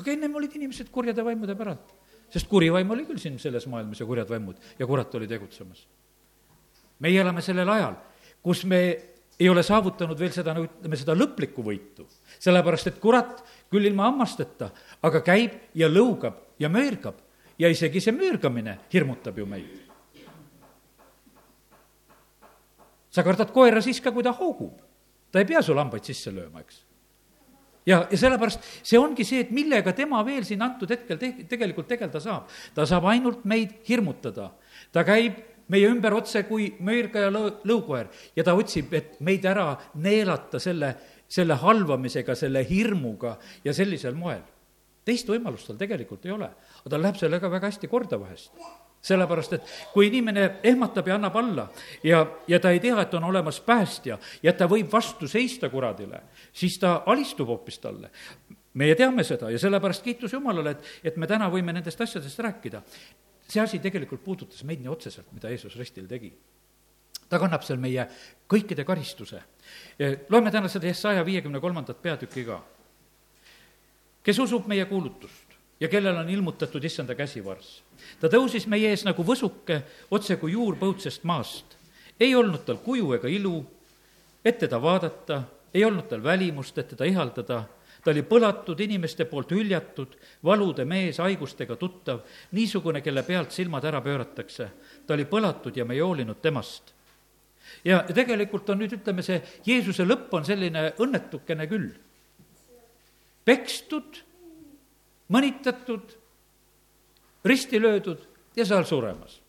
aga 0.00 0.12
ennem 0.14 0.40
olid 0.40 0.56
inimesed 0.56 0.88
kurjade 0.90 1.24
vaimude 1.24 1.56
päralt, 1.58 1.92
sest 2.32 2.48
kuri 2.48 2.70
vaim 2.72 2.90
oli 2.96 3.04
küll 3.04 3.20
siin 3.20 3.36
selles 3.38 3.68
maailmas 3.68 4.00
ja 4.00 4.08
kurjad 4.08 4.32
vaimud 4.32 4.56
ja 4.78 4.88
kurat 4.88 5.14
oli 5.20 5.28
tegutsemas. 5.28 5.84
meie 6.98 7.20
elame 7.20 7.44
sellel 7.44 7.68
ajal, 7.68 7.98
kus 8.42 8.64
me 8.64 8.82
ei 9.38 9.48
ole 9.48 9.62
saavutanud 9.62 10.18
veel 10.18 10.32
seda, 10.32 10.54
nagu 10.56 10.68
ütleme, 10.68 10.96
seda 10.96 11.16
lõplikku 11.16 11.64
võitu. 11.66 12.06
Sellepärast, 12.42 12.90
et 12.90 13.00
kurat 13.02 13.42
küll 13.70 13.86
ilma 13.88 14.08
hammasteta, 14.10 14.70
aga 15.02 15.22
käib 15.24 15.74
ja 15.78 15.88
lõugab 15.90 16.40
ja 16.60 16.70
möörgab 16.72 17.20
ja 17.58 17.70
isegi 17.70 18.02
see 18.02 18.14
müürgamine 18.16 18.78
hirmutab 18.92 19.38
ju 19.38 19.46
meid. 19.46 19.80
sa 23.12 23.20
kardad 23.20 23.50
koera 23.52 23.82
siis 23.84 24.00
ka, 24.00 24.10
kui 24.12 24.24
ta 24.24 24.32
hoogub. 24.32 24.80
ta 25.30 25.38
ei 25.38 25.48
pea 25.48 25.62
sul 25.62 25.78
hambaid 25.78 26.04
sisse 26.04 26.32
lööma, 26.32 26.64
eks. 26.64 26.82
ja, 27.86 28.06
ja 28.10 28.18
sellepärast 28.18 28.64
see 28.82 28.98
ongi 28.98 29.24
see, 29.24 29.44
et 29.44 29.50
millega 29.52 29.92
tema 29.92 30.22
veel 30.24 30.44
siin 30.48 30.62
antud 30.62 30.90
hetkel 30.90 31.20
te-, 31.20 31.44
tegelikult 31.48 31.88
tegeleda 31.88 32.20
saab. 32.20 32.50
ta 32.74 32.86
saab 32.88 33.06
ainult 33.12 33.44
meid 33.44 33.82
hirmutada. 33.88 34.50
ta 34.92 35.04
käib 35.04 35.38
meie 35.68 35.88
ümber 35.88 36.14
otse 36.16 36.42
kui 36.48 36.72
möirga 36.80 37.26
ja 37.26 37.30
lõu-, 37.32 37.60
lõukoer 37.68 38.10
ja 38.36 38.44
ta 38.44 38.56
otsib, 38.58 38.92
et 38.92 39.20
meid 39.20 39.44
ära 39.48 39.76
neelata 39.94 40.60
selle, 40.60 40.94
selle 41.32 41.56
halvamisega, 41.60 42.36
selle 42.36 42.64
hirmuga 42.68 43.38
ja 43.64 43.72
sellisel 43.76 44.18
moel 44.18 44.42
teist 45.06 45.28
võimalust 45.28 45.66
tal 45.70 45.80
tegelikult 45.80 46.26
ei 46.26 46.34
ole, 46.34 46.48
aga 46.80 46.94
tal 46.94 47.02
läheb 47.02 47.18
sellega 47.18 47.50
väga 47.50 47.70
hästi 47.72 47.90
korda 47.90 48.18
vahest 48.20 48.52
sellepärast, 49.02 49.56
et 49.56 49.70
kui 49.90 50.06
inimene 50.06 50.44
ehmatab 50.62 51.08
ja 51.10 51.16
annab 51.18 51.36
alla 51.40 51.64
ja, 52.06 52.22
ja 52.46 52.60
ta 52.62 52.70
ei 52.70 52.80
tea, 52.80 53.00
et 53.02 53.14
on 53.18 53.24
olemas 53.26 53.58
päästja 53.66 54.18
ja 54.42 54.52
ta 54.54 54.68
võib 54.70 54.92
vastu 54.92 55.28
seista 55.30 55.70
kuradile, 55.72 56.22
siis 56.54 56.78
ta 56.78 57.00
alistub 57.10 57.50
hoopis 57.50 57.80
talle. 57.82 58.12
meie 58.74 58.94
teame 58.96 59.24
seda 59.24 59.50
ja 59.50 59.58
sellepärast 59.58 60.04
kiitus 60.06 60.32
Jumalale, 60.32 60.70
et, 60.70 60.86
et 61.04 61.16
me 61.16 61.26
täna 61.26 61.50
võime 61.50 61.74
nendest 61.74 62.00
asjadest 62.00 62.38
rääkida. 62.38 62.82
see 63.48 63.60
asi 63.60 63.78
tegelikult 63.78 64.22
puudutas 64.24 64.62
meid 64.64 64.80
nii 64.80 64.88
otseselt, 64.88 65.32
mida 65.32 65.50
Jeesus 65.50 65.76
ristil 65.76 66.06
tegi. 66.06 66.32
Ta 67.32 67.40
kannab 67.40 67.64
seal 67.64 67.80
meie 67.80 68.04
kõikide 68.52 68.84
karistuse. 68.84 69.40
loeme 70.28 70.52
täna 70.52 70.68
seda 70.68 70.92
saja 70.94 71.24
viiekümne 71.24 71.60
kolmandat 71.60 72.02
peatükki 72.02 72.44
ka 72.44 72.60
kes 74.22 74.38
usub 74.38 74.66
meie 74.70 74.84
kuulutust 74.86 75.56
ja 75.80 75.88
kellel 75.90 76.16
on 76.16 76.30
ilmutatud 76.30 76.84
issanda 76.84 77.14
käsivarss. 77.14 77.82
ta 78.20 78.28
tõusis 78.28 78.68
meie 78.70 78.90
ees 78.90 79.04
nagu 79.04 79.24
võsuke, 79.26 79.82
otse 80.10 80.36
kui 80.36 80.52
juur 80.52 80.76
põutsest 80.78 81.24
maast. 81.24 81.76
ei 82.20 82.34
olnud 82.34 82.64
tal 82.64 82.78
kuju 82.78 83.12
ega 83.18 83.28
ilu, 83.28 83.64
et 84.44 84.58
teda 84.58 84.82
vaadata, 84.82 85.42
ei 85.74 85.84
olnud 85.84 86.08
tal 86.08 86.22
välimust, 86.22 86.78
et 86.78 86.88
teda 86.88 87.04
ihaldada, 87.04 87.64
ta 88.04 88.10
oli 88.10 88.22
põlatud, 88.22 88.80
inimeste 88.80 89.24
poolt 89.24 89.50
hüljatud, 89.50 90.14
valude 90.44 90.84
mees, 90.84 91.18
haigustega 91.18 91.76
tuttav, 91.76 92.20
niisugune, 92.52 93.00
kelle 93.00 93.22
pealt 93.22 93.50
silmad 93.50 93.84
ära 93.84 94.00
pööratakse. 94.00 94.70
ta 95.06 95.14
oli 95.14 95.24
põlatud 95.24 95.76
ja 95.76 95.84
me 95.84 95.94
ei 95.94 96.00
hoolinud 96.00 96.40
temast. 96.42 96.94
Ja, 97.84 98.02
tegelikult 98.14 98.70
on 98.70 98.82
nüüd, 98.82 98.96
ütleme, 98.98 99.24
see 99.26 99.40
Jeesuse 99.66 100.06
lõpp 100.06 100.32
on 100.36 100.46
selline 100.46 100.92
õnnetukene 101.02 101.68
küll 101.70 101.90
pekstud, 103.44 104.20
mõnitatud, 105.32 106.16
risti 107.44 107.80
löödud 107.82 108.26
ja 108.56 108.66
seal 108.66 108.84
suremas. 108.86 109.40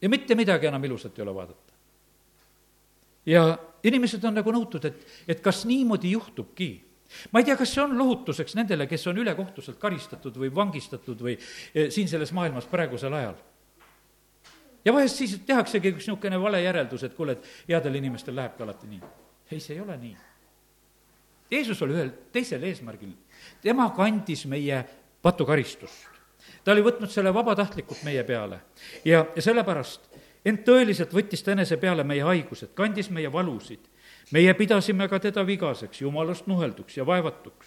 ja 0.00 0.08
mitte 0.08 0.34
midagi 0.34 0.66
enam 0.66 0.84
ilusat 0.84 1.18
ei 1.18 1.22
ole 1.22 1.34
vaadata. 1.34 1.72
ja 3.26 3.58
inimesed 3.84 4.24
on 4.24 4.34
nagu 4.34 4.52
nõutud, 4.52 4.84
et, 4.84 5.06
et 5.28 5.40
kas 5.40 5.64
niimoodi 5.64 6.10
juhtubki 6.10 6.72
ma 7.32 7.40
ei 7.40 7.44
tea, 7.44 7.56
kas 7.56 7.72
see 7.74 7.82
on 7.82 7.96
lohutuseks 7.98 8.54
nendele, 8.58 8.86
kes 8.86 9.06
on 9.10 9.18
ülekohtuselt 9.18 9.78
karistatud 9.78 10.36
või 10.38 10.50
vangistatud 10.54 11.20
või 11.20 11.36
eh, 11.36 11.90
siin 11.90 12.08
selles 12.08 12.32
maailmas 12.32 12.68
praegusel 12.70 13.14
ajal. 13.14 13.38
Ja 14.84 14.92
vahest 14.92 15.16
siis 15.16 15.38
tehaksegi 15.46 15.94
üks 15.94 16.06
niisugune 16.06 16.40
vale 16.40 16.62
järeldus, 16.62 17.04
et 17.04 17.14
kuule, 17.14 17.32
et 17.32 17.46
headel 17.68 17.94
inimestel 17.94 18.36
lähebki 18.36 18.62
alati 18.62 18.86
nii. 18.86 19.00
ei, 19.52 19.60
see 19.60 19.76
ei 19.76 19.80
ole 19.80 19.96
nii 19.96 20.16
Jeesus 21.50 21.82
oli 21.82 21.94
ühel 21.94 22.10
teisel 22.32 22.62
eesmärgil. 22.62 23.12
tema 23.62 23.90
kandis 23.90 24.46
meie 24.46 24.84
patukaristust. 25.22 26.06
ta 26.64 26.72
oli 26.72 26.82
võtnud 26.82 27.10
selle 27.10 27.34
vabatahtlikult 27.34 28.04
meie 28.04 28.24
peale 28.24 28.60
ja, 29.04 29.26
ja 29.36 29.42
sellepärast 29.42 30.00
ent 30.44 30.62
tõeliselt 30.64 31.12
võttis 31.12 31.42
ta 31.44 31.52
enese 31.52 31.76
peale 31.76 32.04
meie 32.04 32.22
haigused, 32.22 32.72
kandis 32.74 33.10
meie 33.10 33.32
valusid. 33.32 33.80
meie 34.32 34.54
pidasime 34.54 35.08
ka 35.08 35.18
teda 35.18 35.46
vigaseks, 35.46 36.00
jumalast 36.00 36.46
nuhelduks 36.46 36.96
ja 36.96 37.06
vaevatuks. 37.06 37.66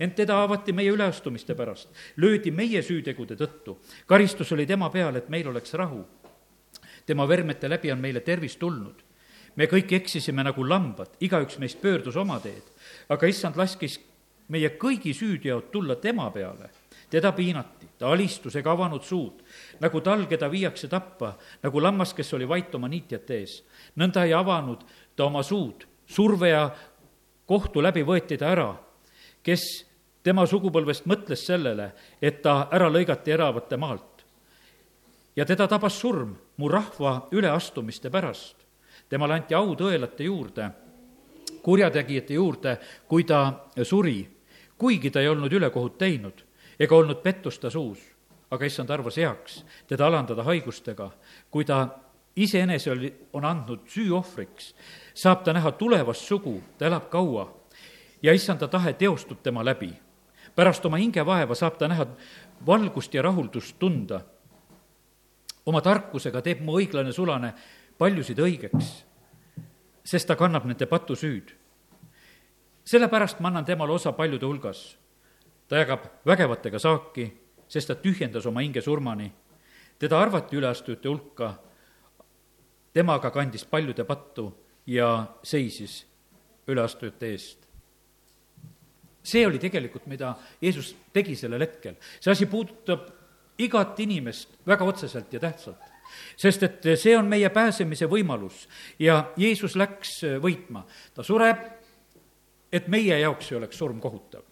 ent 0.00 0.14
teda 0.14 0.42
avati 0.42 0.72
meie 0.72 0.90
üleastumiste 0.90 1.54
pärast, 1.54 1.88
löödi 2.16 2.50
meie 2.50 2.82
süütegude 2.82 3.34
tõttu. 3.34 3.76
karistus 4.06 4.52
oli 4.52 4.66
tema 4.66 4.90
peal, 4.90 5.16
et 5.16 5.28
meil 5.28 5.48
oleks 5.48 5.74
rahu. 5.74 6.06
Tema 7.06 7.28
vermete 7.28 7.68
läbi 7.68 7.92
on 7.92 7.98
meile 7.98 8.20
tervis 8.20 8.56
tulnud. 8.56 9.02
me 9.56 9.64
kõik 9.64 9.92
eksisime 9.92 10.42
nagu 10.44 10.68
lambad, 10.68 11.16
igaüks 11.20 11.58
meist 11.58 11.80
pöördus 11.80 12.16
oma 12.16 12.40
teed 12.40 12.62
aga 13.08 13.30
issand 13.30 13.58
laskis 13.58 13.98
meie 14.52 14.72
kõigi 14.78 15.14
süüteod 15.14 15.70
tulla 15.72 15.96
tema 15.96 16.30
peale. 16.30 16.70
teda 17.10 17.30
piinati, 17.32 17.86
ta 17.98 18.08
alistus 18.10 18.56
ega 18.56 18.72
avanud 18.72 19.02
suud, 19.02 19.42
nagu 19.80 20.00
tal, 20.00 20.24
keda 20.26 20.48
viiakse 20.50 20.88
tappa, 20.90 21.36
nagu 21.62 21.80
lammas, 21.80 22.12
kes 22.14 22.32
oli 22.34 22.48
vait 22.48 22.74
oma 22.74 22.88
niitjate 22.88 23.34
ees. 23.34 23.62
nõnda 23.96 24.24
ei 24.24 24.32
avanud 24.34 24.82
ta 25.16 25.24
oma 25.24 25.42
suud, 25.42 25.86
surve 26.06 26.48
ja 26.48 26.70
kohtu 27.46 27.82
läbi 27.82 28.02
võeti 28.02 28.38
ta 28.38 28.50
ära, 28.50 28.74
kes 29.42 29.86
tema 30.22 30.46
sugupõlvest 30.46 31.06
mõtles 31.06 31.46
sellele, 31.46 31.92
et 32.20 32.42
ta 32.42 32.68
ära 32.72 32.90
lõigati 32.90 33.30
eravate 33.30 33.76
maalt. 33.76 34.24
ja 35.36 35.44
teda 35.44 35.68
tabas 35.68 36.00
surm 36.00 36.36
mu 36.56 36.68
rahva 36.68 37.28
üleastumiste 37.32 38.10
pärast. 38.10 38.56
temale 39.08 39.34
anti 39.34 39.54
au 39.54 39.74
tõelate 39.74 40.24
juurde 40.24 40.70
kurjategijate 41.66 42.34
juurde, 42.34 42.78
kui 43.08 43.24
ta 43.24 43.66
suri, 43.82 44.20
kuigi 44.78 45.10
ta 45.10 45.20
ei 45.20 45.28
olnud 45.28 45.52
ülekohut 45.52 45.98
teinud 45.98 46.44
ega 46.78 46.94
olnud 46.94 47.22
pettust 47.24 47.60
ta 47.60 47.70
suus. 47.70 47.98
aga 48.50 48.64
issand 48.64 48.90
arvas 48.94 49.16
heaks 49.18 49.64
teda 49.90 50.06
alandada 50.06 50.44
haigustega, 50.46 51.10
kui 51.50 51.64
ta 51.64 51.88
iseenese 52.36 52.90
oli, 52.90 53.08
on 53.32 53.44
andnud 53.44 53.88
süüohvriks, 53.90 54.74
saab 55.14 55.42
ta 55.42 55.52
näha 55.52 55.72
tulevast 55.72 56.22
sugu, 56.22 56.60
ta 56.78 56.86
elab 56.86 57.08
kaua 57.10 57.48
ja 58.22 58.32
issanda 58.32 58.68
tahe 58.68 58.92
teostub 58.92 59.42
tema 59.42 59.64
läbi. 59.64 59.90
pärast 60.54 60.86
oma 60.86 60.96
hingevaeva 60.96 61.54
saab 61.54 61.78
ta 61.78 61.88
näha 61.88 62.06
valgust 62.66 63.14
ja 63.14 63.22
rahuldust 63.22 63.78
tunda. 63.78 64.20
Oma 65.66 65.80
tarkusega 65.80 66.42
teeb 66.42 66.60
mu 66.60 66.78
õiglane 66.78 67.12
sulane 67.12 67.52
paljusid 67.98 68.38
õigeks 68.38 68.92
sest 70.06 70.28
ta 70.28 70.36
kannab 70.38 70.66
nende 70.66 70.86
patusüüd. 70.86 71.50
sellepärast 72.84 73.40
ma 73.40 73.48
annan 73.48 73.64
temale 73.64 73.92
osa 73.92 74.12
paljude 74.12 74.46
hulgas. 74.46 74.96
ta 75.68 75.76
jagab 75.76 76.04
vägevatega 76.26 76.78
saaki, 76.78 77.32
sest 77.68 77.88
ta 77.88 77.94
tühjendas 77.94 78.46
oma 78.46 78.60
hinge 78.60 78.80
surmani. 78.80 79.32
teda 79.98 80.20
arvati 80.20 80.56
üleastujate 80.56 81.08
hulka, 81.08 81.54
temaga 82.92 83.30
kandis 83.30 83.64
paljude 83.64 84.04
pattu 84.04 84.54
ja 84.86 85.26
seisis 85.42 86.06
üleastujate 86.68 87.26
eest 87.26 87.66
see 89.26 89.46
oli 89.46 89.58
tegelikult, 89.58 90.06
mida 90.06 90.36
Jeesus 90.62 90.94
tegi 91.12 91.34
sellel 91.36 91.60
hetkel. 91.60 91.96
see 92.20 92.30
asi 92.30 92.46
puudutab 92.46 93.10
igat 93.58 94.00
inimest 94.00 94.58
väga 94.66 94.84
otseselt 94.84 95.32
ja 95.32 95.40
tähtsalt 95.40 95.92
sest 96.36 96.62
et 96.66 96.86
see 96.98 97.14
on 97.16 97.28
meie 97.28 97.48
pääsemise 97.52 98.08
võimalus 98.10 98.66
ja 99.02 99.32
Jeesus 99.36 99.76
läks 99.76 100.20
võitma. 100.42 100.84
ta 101.14 101.24
sureb, 101.26 101.64
et 102.72 102.88
meie 102.92 103.18
jaoks 103.20 103.50
ei 103.52 103.58
oleks 103.58 103.78
surm 103.78 104.00
kohutav. 104.00 104.44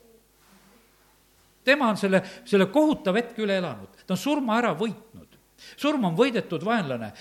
tema 1.65 1.89
on 1.89 1.97
selle, 1.97 2.23
selle 2.45 2.67
kohutava 2.67 3.21
hetke 3.21 3.43
üle 3.43 3.59
elanud, 3.59 4.05
ta 4.07 4.15
on 4.15 4.21
surma 4.21 4.59
ära 4.59 4.75
võitnud. 4.79 5.39
surm 5.77 6.05
on 6.11 6.17
võidetud 6.17 6.65
vaenlane, 6.65 7.13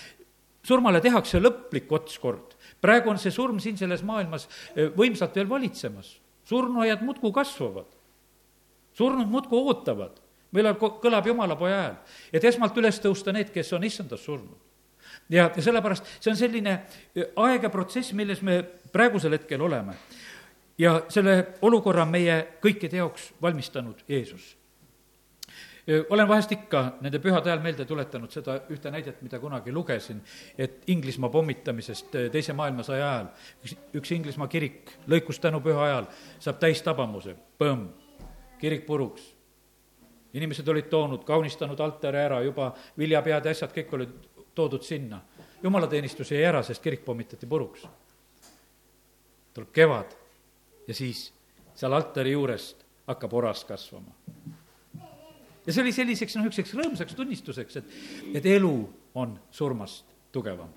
surmale 0.64 1.00
tehakse 1.00 1.40
lõplik 1.40 1.90
ots 1.92 2.18
kord. 2.18 2.56
praegu 2.80 3.10
on 3.10 3.18
see 3.18 3.30
surm 3.30 3.60
siin 3.60 3.76
selles 3.76 4.02
maailmas 4.02 4.48
eh, 4.74 4.90
võimsalt 4.90 5.34
veel 5.36 5.48
valitsemas. 5.48 6.18
surnuaiad 6.44 7.02
muudkui 7.02 7.32
kasvavad. 7.32 7.88
surnud 8.92 9.28
muudkui 9.28 9.58
ootavad, 9.58 10.20
millal 10.54 10.78
kõlab 10.78 11.26
Jumala 11.26 11.56
poja 11.58 11.80
hääl, 11.80 11.96
et 12.32 12.44
esmalt 12.44 12.76
üles 12.78 13.00
tõusta 13.02 13.34
need, 13.34 13.50
kes 13.54 13.72
on 13.76 13.84
issandas 13.84 14.24
surnud. 14.24 14.58
ja, 15.28 15.50
ja 15.56 15.62
sellepärast 15.62 16.06
see 16.20 16.30
on 16.30 16.38
selline 16.38 16.78
eh, 17.14 17.32
aeg 17.36 17.66
ja 17.66 17.70
protsess, 17.70 18.12
milles 18.12 18.42
me 18.42 18.62
praegusel 18.92 19.36
hetkel 19.36 19.62
oleme 19.62 19.98
ja 20.78 21.02
selle 21.08 21.46
olukorra 21.62 22.02
on 22.02 22.12
meie 22.12 22.36
kõikide 22.62 22.98
jaoks 22.98 23.32
valmistanud 23.42 24.04
Jeesus. 24.08 24.56
olen 26.10 26.28
vahest 26.28 26.52
ikka 26.52 26.96
nende 27.00 27.18
pühade 27.20 27.50
ajal 27.50 27.60
meelde 27.62 27.84
tuletanud 27.84 28.32
seda 28.32 28.56
ühte 28.72 28.90
näidet, 28.90 29.20
mida 29.22 29.38
kunagi 29.38 29.72
lugesin, 29.72 30.22
et 30.58 30.82
Inglismaa 30.86 31.30
pommitamisest 31.30 32.16
Teise 32.32 32.52
maailmasõja 32.52 33.10
ajal 33.10 33.28
üks, 33.64 33.76
üks 33.94 34.12
Inglismaa 34.16 34.48
kirik 34.48 34.96
lõikus 35.06 35.40
tänu 35.40 35.60
püha 35.60 35.84
ajal, 35.84 36.08
saab 36.40 36.58
täistabamuse, 36.58 37.36
põmm, 37.58 37.88
kirik 38.58 38.86
puruks. 38.86 39.33
Inimesed 40.34 40.68
olid 40.68 40.88
toonud, 40.90 41.24
kaunistanud 41.24 41.80
altari 41.80 42.18
ära, 42.18 42.40
juba 42.42 42.72
viljapead 42.98 43.46
ja 43.46 43.54
asjad 43.54 43.74
kõik 43.74 43.94
olid 43.94 44.14
toodud 44.54 44.82
sinna. 44.82 45.20
jumalateenistus 45.62 46.30
jäi 46.30 46.42
ära, 46.44 46.62
sest 46.62 46.82
kirik 46.82 47.04
pommitati 47.04 47.46
puruks. 47.46 47.86
tuleb 49.54 49.72
kevad 49.72 50.14
ja 50.88 50.94
siis 50.94 51.32
seal 51.74 51.92
altari 51.92 52.32
juurest 52.32 52.84
hakkab 53.06 53.32
oras 53.32 53.64
kasvama. 53.64 54.10
ja 55.66 55.72
see 55.72 55.82
oli 55.82 55.92
selliseks, 55.92 56.36
noh, 56.36 56.44
niisuguseks 56.44 56.74
rõõmsaks 56.74 57.14
tunnistuseks, 57.14 57.76
et, 57.76 57.84
et 58.34 58.46
elu 58.46 58.90
on 59.14 59.38
surmast 59.50 60.04
tugevam. 60.32 60.68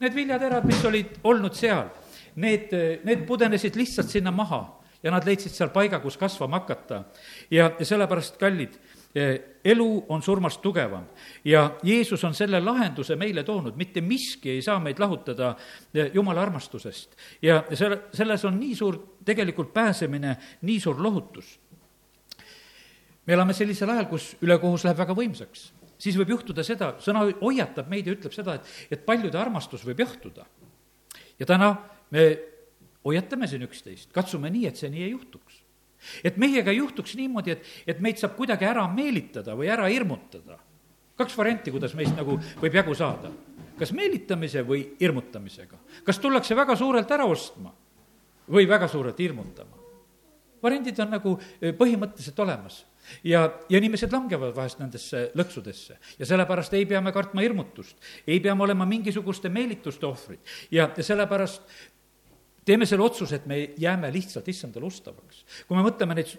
Need 0.00 0.14
viljaterad, 0.14 0.64
mis 0.66 0.84
olid 0.84 1.18
olnud 1.24 1.54
seal, 1.54 1.88
need, 2.36 2.70
need 3.04 3.24
pudenesid 3.26 3.76
lihtsalt 3.76 4.10
sinna 4.10 4.30
maha 4.30 4.77
ja 5.02 5.10
nad 5.14 5.26
leidsid 5.26 5.54
seal 5.54 5.70
paiga, 5.74 6.00
kus 6.02 6.16
kasvama 6.18 6.60
hakata. 6.60 7.04
ja, 7.50 7.70
ja 7.78 7.86
sellepärast, 7.86 8.38
kallid, 8.40 8.78
elu 9.64 10.04
on 10.08 10.22
surmast 10.22 10.60
tugevam 10.62 11.06
ja 11.44 11.78
Jeesus 11.82 12.24
on 12.24 12.34
selle 12.34 12.60
lahenduse 12.60 13.16
meile 13.16 13.42
toonud, 13.44 13.76
mitte 13.76 14.00
miski 14.00 14.50
ei 14.50 14.62
saa 14.62 14.78
meid 14.80 14.98
lahutada 15.00 15.54
eh, 15.94 16.10
Jumala 16.14 16.42
armastusest. 16.42 17.16
ja 17.42 17.62
selle, 17.74 18.02
selles 18.12 18.44
on 18.44 18.60
nii 18.60 18.74
suur 18.76 18.98
tegelikult 19.24 19.72
pääsemine, 19.74 20.36
nii 20.62 20.80
suur 20.80 21.02
lohutus. 21.02 21.58
me 23.26 23.32
elame 23.34 23.52
sellisel 23.52 23.90
ajal, 23.90 24.06
kus 24.06 24.36
ülekohus 24.42 24.84
läheb 24.84 24.98
väga 24.98 25.16
võimsaks. 25.16 25.72
siis 25.98 26.18
võib 26.18 26.36
juhtuda 26.36 26.62
seda, 26.62 26.94
sõna 27.00 27.24
hoiatab 27.40 27.88
meid 27.88 28.06
ja 28.06 28.12
ütleb 28.12 28.32
seda, 28.32 28.54
et, 28.54 28.68
et 28.90 29.06
paljude 29.06 29.38
armastus 29.38 29.86
võib 29.86 30.04
jahtuda. 30.04 30.46
ja 31.38 31.46
täna 31.46 31.76
me 32.10 32.28
hoiatame 33.04 33.46
siin 33.46 33.62
üksteist, 33.66 34.12
katsume 34.12 34.50
nii, 34.50 34.66
et 34.70 34.76
see 34.80 34.90
nii 34.92 35.06
ei 35.06 35.14
juhtuks 35.14 35.62
et 36.24 36.36
meiega 36.36 36.72
ei 36.72 36.80
juhtuks 36.80 37.16
niimoodi, 37.18 37.54
et, 37.56 37.68
et 37.86 38.00
meid 38.04 38.20
saab 38.20 38.36
kuidagi 38.38 38.66
ära 38.68 38.86
meelitada 38.92 39.56
või 39.58 39.70
ära 39.72 39.88
hirmutada. 39.90 40.58
kaks 41.18 41.36
varianti, 41.36 41.72
kuidas 41.74 41.94
meist 41.98 42.14
nagu 42.16 42.38
võib 42.62 42.74
jagu 42.74 42.94
saada. 42.94 43.30
kas 43.78 43.92
meelitamise 43.92 44.62
või 44.66 44.94
hirmutamisega. 45.00 45.78
kas 46.04 46.18
tullakse 46.18 46.56
väga 46.56 46.76
suurelt 46.76 47.10
ära 47.10 47.24
ostma 47.24 47.72
või 48.48 48.68
väga 48.68 48.88
suurelt 48.88 49.18
hirmutama. 49.18 49.76
variandid 50.62 51.00
on 51.00 51.10
nagu 51.10 51.38
eh, 51.60 51.74
põhimõtteliselt 51.74 52.38
olemas 52.38 52.84
ja, 53.24 53.58
ja 53.68 53.78
inimesed 53.78 54.12
langevad 54.12 54.54
vahest 54.54 54.78
nendesse 54.78 55.30
lõksudesse 55.34 55.98
ja 56.18 56.26
sellepärast 56.26 56.74
ei 56.74 56.86
pea 56.86 57.00
me 57.00 57.12
kartma 57.12 57.40
hirmutust, 57.40 57.96
ei 58.26 58.40
pea 58.40 58.54
me 58.54 58.64
olema 58.64 58.86
mingisuguste 58.86 59.48
meelituste 59.48 60.06
ohvrid 60.06 60.40
ja, 60.70 60.90
ja 60.96 61.02
sellepärast 61.02 61.62
teeme 62.68 62.86
selle 62.88 63.06
otsuse, 63.06 63.40
et 63.40 63.46
me 63.48 63.58
jääme 63.80 64.10
lihtsalt 64.12 64.48
issandale 64.52 64.88
ustavaks. 64.88 65.44
kui 65.68 65.76
me 65.76 65.84
mõtleme 65.86 66.16
neid 66.18 66.34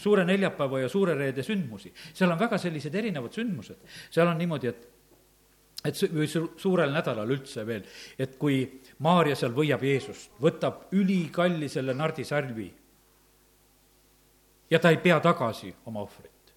suure 0.00 0.24
neljapäeva 0.24 0.80
ja 0.80 0.88
suure 0.88 1.14
reede 1.18 1.44
sündmusi, 1.44 1.92
seal 2.14 2.32
on 2.32 2.40
väga 2.40 2.58
sellised 2.58 2.94
erinevad 2.94 3.34
sündmused. 3.36 3.82
seal 4.10 4.30
on 4.32 4.40
niimoodi, 4.40 4.72
et 4.72 4.88
et 5.82 5.98
või 6.14 6.28
suurel 6.30 6.92
nädalal 6.94 7.30
üldse 7.34 7.64
veel, 7.66 7.82
et 8.18 8.36
kui 8.38 8.60
Maarja 9.02 9.34
seal 9.34 9.50
võiab 9.50 9.82
Jeesust, 9.82 10.30
võtab 10.40 10.92
ülikalli 10.94 11.66
selle 11.68 11.94
nardisarvi 11.98 12.68
ja 14.70 14.78
ta 14.78 14.92
ei 14.94 15.00
pea 15.02 15.18
tagasi 15.20 15.74
oma 15.90 16.04
ohvrit. 16.06 16.54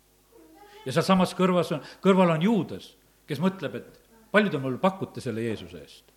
ja 0.86 0.93
sealsamas 0.93 1.34
kõrvas 1.34 1.73
on, 1.73 1.81
kõrval 2.05 2.38
on 2.38 2.45
Juudas, 2.45 2.93
kes 3.25 3.41
mõtleb, 3.41 3.81
et 3.81 3.99
palju 4.31 4.53
te 4.53 4.62
mulle 4.62 4.77
pakute 4.77 5.21
selle 5.21 5.41
Jeesuse 5.41 5.81
eest? 5.81 6.13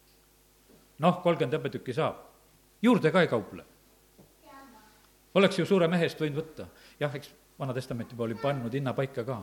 noh, 0.99 1.23
kolmkümmend 1.25 1.57
hõbetükki 1.57 1.97
saab 1.97 2.28
juurde 2.83 3.11
ka 3.11 3.21
ei 3.21 3.29
kauple. 3.29 3.65
oleks 5.35 5.59
ju 5.59 5.67
suure 5.67 5.89
mehe 5.89 6.07
eest 6.07 6.21
võinud 6.21 6.41
võtta, 6.41 6.67
jah, 7.01 7.15
eks 7.15 7.31
Vana 7.59 7.75
Testament 7.75 8.13
juba 8.13 8.25
oli 8.25 8.35
pannud 8.39 8.75
hinna 8.75 8.95
paika 8.95 9.25
ka. 9.25 9.43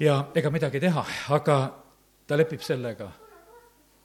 ja 0.00 0.24
ega 0.34 0.50
midagi 0.50 0.80
teha, 0.80 1.04
aga 1.28 1.56
ta 2.26 2.36
lepib 2.36 2.60
sellega. 2.60 3.10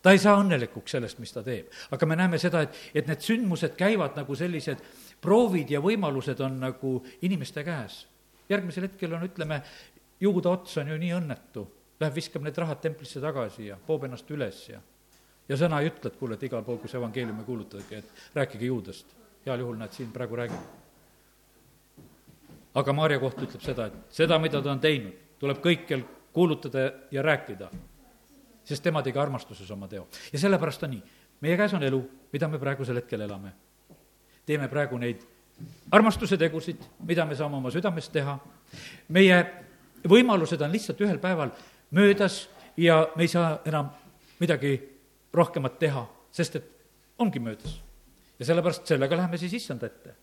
ta 0.02 0.12
ei 0.12 0.20
saa 0.20 0.40
õnnelikuks 0.40 0.96
sellest, 0.98 1.20
mis 1.20 1.34
ta 1.34 1.44
teeb. 1.44 1.72
aga 1.92 2.06
me 2.06 2.16
näeme 2.16 2.40
seda, 2.40 2.62
et, 2.62 2.76
et 2.94 3.08
need 3.08 3.22
sündmused 3.22 3.76
käivad 3.76 4.16
nagu 4.16 4.36
sellised 4.36 4.84
proovid 5.22 5.72
ja 5.72 5.82
võimalused 5.82 6.42
on 6.42 6.60
nagu 6.60 6.98
inimeste 7.22 7.64
käes. 7.64 8.06
järgmisel 8.50 8.88
hetkel 8.88 9.14
on, 9.14 9.28
ütleme, 9.28 9.62
juuda 10.20 10.50
ots 10.50 10.78
on 10.78 10.88
ju 10.88 10.98
nii 10.98 11.14
õnnetu, 11.20 11.68
läheb 12.00 12.16
viskab 12.16 12.44
need 12.44 12.58
rahad 12.58 12.82
templisse 12.82 13.22
tagasi 13.22 13.68
ja 13.72 13.78
poob 13.88 14.08
ennast 14.08 14.32
üles 14.32 14.70
ja 14.70 14.80
ja 15.50 15.58
sõna 15.60 15.82
ei 15.82 15.90
ütle, 15.92 16.10
et 16.10 16.18
kuule, 16.20 16.38
et 16.38 16.44
igal 16.48 16.64
pool, 16.66 16.80
kus 16.82 16.96
evangeeliumi 16.98 17.44
kuulutage, 17.46 18.02
et 18.02 18.36
rääkige 18.36 18.66
juudest. 18.66 19.06
heal 19.46 19.60
juhul 19.60 19.76
näed, 19.78 19.92
siin 19.94 20.12
praegu 20.12 20.36
räägib. 20.36 20.62
aga 22.74 22.94
Maarja 22.94 23.20
kohta 23.20 23.42
ütleb 23.42 23.62
seda, 23.62 23.86
et 23.86 23.94
seda, 24.10 24.40
mida 24.40 24.62
ta 24.62 24.72
on 24.72 24.80
teinud, 24.80 25.14
tuleb 25.40 25.62
kõikjal 25.62 26.02
kuulutada 26.34 26.92
ja 27.12 27.22
rääkida. 27.22 27.70
sest 28.64 28.84
tema 28.84 29.04
tegi 29.04 29.20
armastuses 29.20 29.72
oma 29.72 29.88
teo. 29.88 30.08
ja 30.34 30.40
sellepärast 30.40 30.84
on 30.84 30.90
nii, 30.90 31.04
meie 31.42 31.58
käes 31.58 31.74
on 31.74 31.84
elu, 31.84 32.02
mida 32.34 32.48
me 32.48 32.60
praegusel 32.60 32.96
hetkel 32.96 33.22
elame. 33.22 33.54
teeme 34.46 34.68
praegu 34.68 34.98
neid 34.98 35.22
armastuse 35.92 36.38
tegusid, 36.38 36.78
mida 37.00 37.26
me 37.26 37.36
saame 37.36 37.56
oma 37.56 37.72
südames 37.72 38.10
teha, 38.10 38.40
meie 39.08 39.46
võimalused 40.10 40.62
on 40.62 40.72
lihtsalt 40.72 41.02
ühel 41.02 41.20
päeval 41.20 41.52
möödas 41.92 42.50
ja 42.78 43.08
me 43.16 43.24
ei 43.24 43.28
saa 43.28 43.60
enam 43.66 43.90
midagi 44.40 44.95
rohkemat 45.36 45.80
teha, 45.80 46.06
sest 46.32 46.56
et 46.56 46.72
ongi 47.20 47.40
möödas. 47.40 47.82
ja 48.40 48.46
sellepärast 48.46 48.88
sellega 48.88 49.18
läheme 49.18 49.38
siis 49.38 49.54
issanda 49.54 49.86
ette. 49.86 50.16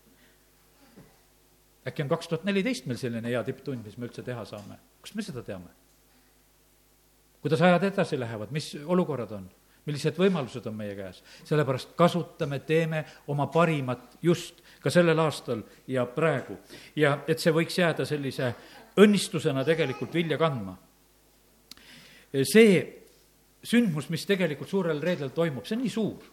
äkki 1.87 2.01
on 2.01 2.09
kaks 2.09 2.27
tuhat 2.27 2.43
neliteist 2.43 2.85
meil 2.85 2.97
selline 2.97 3.29
hea 3.29 3.43
tipptund, 3.43 3.85
mis 3.85 3.97
me 3.97 4.07
üldse 4.07 4.23
teha 4.23 4.45
saame, 4.45 4.77
kust 5.01 5.15
me 5.15 5.21
seda 5.21 5.43
teame? 5.43 5.69
kuidas 7.41 7.61
ajad 7.61 7.83
edasi 7.83 8.19
lähevad, 8.19 8.51
mis 8.51 8.75
olukorrad 8.85 9.31
on, 9.35 9.49
millised 9.85 10.15
võimalused 10.15 10.67
on 10.69 10.75
meie 10.79 10.95
käes, 10.95 11.19
sellepärast 11.43 11.91
kasutame, 11.99 12.59
teeme 12.59 13.03
oma 13.27 13.49
parimat 13.51 14.15
just 14.21 14.61
ka 14.79 14.89
sellel 14.89 15.19
aastal 15.19 15.63
ja 15.87 16.05
praegu. 16.05 16.57
ja 16.95 17.17
et 17.27 17.39
see 17.39 17.51
võiks 17.51 17.77
jääda 17.77 18.05
sellise 18.05 18.53
õnnistusena 18.97 19.65
tegelikult 19.65 20.13
vilja 20.13 20.37
kandma. 20.37 20.77
see 22.43 23.02
sündmus, 23.63 24.09
mis 24.09 24.25
tegelikult 24.27 24.69
suurel 24.69 25.01
reedel 25.01 25.31
toimub, 25.35 25.65
see 25.65 25.77
on 25.77 25.83
nii 25.83 25.91
suur. 25.91 26.27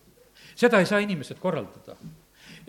seda 0.56 0.80
ei 0.80 0.86
saa 0.86 0.98
inimesed 0.98 1.38
korraldada. 1.38 1.96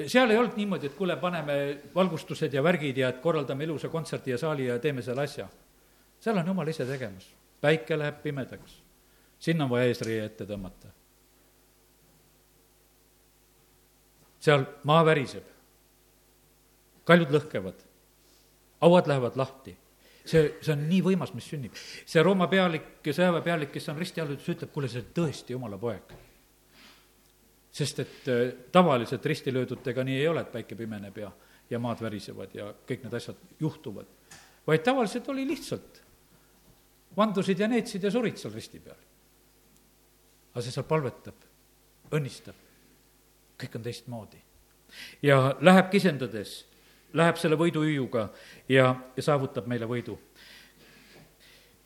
seal 0.08 0.30
ei 0.30 0.38
olnud 0.38 0.58
niimoodi, 0.58 0.88
et 0.88 0.96
kuule, 0.96 1.18
paneme 1.18 1.56
valgustused 1.96 2.54
ja 2.54 2.64
värgid 2.64 2.98
ja 2.98 3.10
et 3.10 3.22
korraldame 3.22 3.64
ilusa 3.64 3.90
kontserdi 3.90 4.32
ja 4.32 4.38
saali 4.38 4.66
ja 4.66 4.80
teeme 4.80 5.02
selle 5.02 5.22
asja. 5.22 5.48
seal 6.20 6.38
on 6.38 6.48
jumal 6.48 6.68
ise 6.68 6.86
tegemas. 6.86 7.34
päike 7.62 8.00
läheb 8.00 8.22
pimedaks. 8.24 8.82
sinna 9.40 9.64
on 9.64 9.70
vaja 9.70 9.86
eesriie 9.86 10.26
ette 10.26 10.46
tõmmata. 10.46 10.94
seal 14.40 14.66
maa 14.84 15.06
väriseb. 15.06 15.46
kaljud 17.04 17.30
lõhkevad. 17.30 17.86
hauad 18.82 19.08
lähevad 19.08 19.36
lahti 19.36 19.78
see, 20.26 20.58
see 20.62 20.74
on 20.74 20.84
nii 20.90 21.02
võimas, 21.06 21.34
mis 21.36 21.48
sünnib. 21.52 21.78
see 21.78 22.24
Rooma 22.24 22.48
pealik, 22.52 23.02
sõjaväepealik, 23.06 23.72
kes 23.74 23.90
on 23.94 24.00
risti 24.00 24.22
all, 24.22 24.34
ütles, 24.36 24.50
ütleb, 24.56 24.72
kuule, 24.74 24.90
see 24.92 25.04
on 25.04 25.10
tõesti 25.18 25.56
jumala 25.56 25.80
poeg. 25.82 26.14
sest 27.72 28.00
et 28.04 28.28
äh, 28.30 28.42
tavaliselt 28.72 29.26
ristilöödutega 29.26 30.04
nii 30.04 30.20
ei 30.20 30.28
ole, 30.28 30.42
et 30.44 30.52
päike 30.52 30.76
pimeneb 30.76 31.18
ja, 31.18 31.32
ja 31.70 31.80
maad 31.80 32.02
värisevad 32.04 32.56
ja 32.56 32.74
kõik 32.88 33.06
need 33.06 33.14
asjad 33.14 33.38
juhtuvad. 33.60 34.08
vaid 34.68 34.84
tavaliselt 34.84 35.30
oli 35.30 35.48
lihtsalt, 35.48 36.02
vandusid 37.18 37.60
ja 37.60 37.68
neetsid 37.68 38.04
ja 38.04 38.12
surid 38.12 38.38
seal 38.38 38.54
risti 38.54 38.80
peal. 38.80 39.00
aga 40.52 40.62
see 40.62 40.72
seal 40.76 40.88
palvetab, 40.88 41.48
õnnistab, 42.12 42.56
kõik 43.58 43.76
on 43.76 43.88
teistmoodi. 43.88 44.44
ja 45.24 45.56
läheb 45.62 45.90
kisendades 45.92 46.71
läheb 47.14 47.40
selle 47.40 47.58
võiduhüüuga 47.60 48.28
ja, 48.70 48.96
ja 49.16 49.24
saavutab 49.24 49.68
meile 49.68 49.88
võidu. 49.90 50.18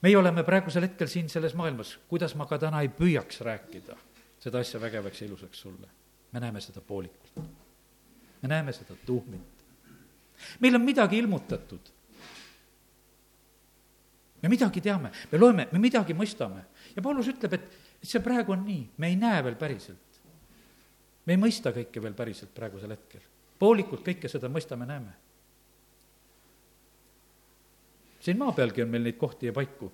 meie 0.02 0.18
oleme 0.18 0.44
praegusel 0.44 0.86
hetkel 0.86 1.08
siin 1.08 1.30
selles 1.30 1.54
maailmas, 1.54 1.98
kuidas 2.08 2.36
ma 2.36 2.46
ka 2.46 2.60
täna 2.62 2.82
ei 2.82 2.90
püüaks 2.90 3.42
rääkida 3.42 3.98
seda 4.46 4.62
asja 4.62 4.82
vägevaks 4.82 5.22
ja 5.22 5.28
ilusaks 5.28 5.62
sulle, 5.66 5.88
me 6.32 6.40
näeme 6.40 6.62
seda 6.62 6.82
poolikult. 6.82 7.36
me 8.42 8.48
näeme 8.48 8.74
seda 8.74 8.96
tuhmint. 9.06 9.64
meil 10.60 10.76
on 10.76 10.82
midagi 10.82 11.18
ilmutatud. 11.18 11.90
me 14.42 14.50
midagi 14.50 14.82
teame, 14.82 15.12
me 15.32 15.40
loeme, 15.40 15.68
me 15.72 15.80
midagi 15.80 16.14
mõistame 16.14 16.66
ja 16.96 17.02
Paulus 17.02 17.28
ütleb, 17.28 17.54
et, 17.54 17.78
et 18.04 18.10
see 18.10 18.22
praegu 18.22 18.54
on 18.54 18.66
nii, 18.66 18.90
me 18.98 19.08
ei 19.08 19.16
näe 19.16 19.44
veel 19.44 19.56
päriselt. 19.56 20.22
me 21.26 21.34
ei 21.34 21.42
mõista 21.42 21.74
kõike 21.74 22.02
veel 22.02 22.14
päriselt 22.14 22.54
praegusel 22.54 22.94
hetkel. 22.94 23.22
Poolikult 23.60 24.04
kõike 24.06 24.32
seda 24.32 24.50
mõistame-näeme. 24.50 25.14
siin 28.20 28.38
maa 28.38 28.52
pealgi 28.58 28.82
on 28.82 28.90
meil 28.90 29.04
neid 29.06 29.18
kohti 29.22 29.46
ja 29.46 29.54
paiku. 29.54 29.92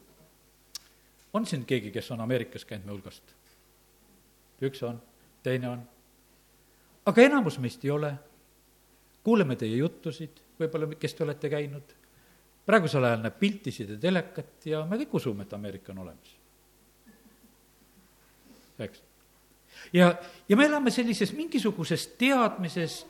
on 1.34 1.46
siin 1.46 1.66
keegi, 1.66 1.92
kes 1.92 2.12
on 2.12 2.22
Ameerikas 2.22 2.66
käinud 2.66 2.86
me 2.86 2.92
hulgast? 2.92 3.36
üks 4.62 4.84
on, 4.84 5.02
teine 5.44 5.70
on. 5.70 5.82
aga 7.06 7.22
enamus 7.22 7.60
meist 7.60 7.86
ei 7.86 7.92
ole. 7.92 8.14
kuuleme 9.24 9.56
teie 9.56 9.78
juttusid, 9.78 10.40
võib-olla, 10.60 10.90
kes 10.98 11.14
te 11.14 11.24
olete 11.24 11.50
käinud. 11.50 11.96
praegusel 12.66 13.04
ajal 13.04 13.24
näeb 13.26 13.40
piltisid 13.40 13.90
ja 13.90 13.98
telekat 13.98 14.66
ja 14.66 14.86
me 14.86 14.98
kõik 15.02 15.16
usume, 15.22 15.44
et 15.44 15.54
Ameerika 15.54 15.94
on 15.94 16.04
olemas. 16.06 16.36
eks. 18.80 19.04
ja, 19.94 20.16
ja 20.50 20.58
me 20.58 20.66
elame 20.66 20.92
sellises 20.92 21.34
mingisuguses 21.34 22.08
teadmises, 22.18 23.06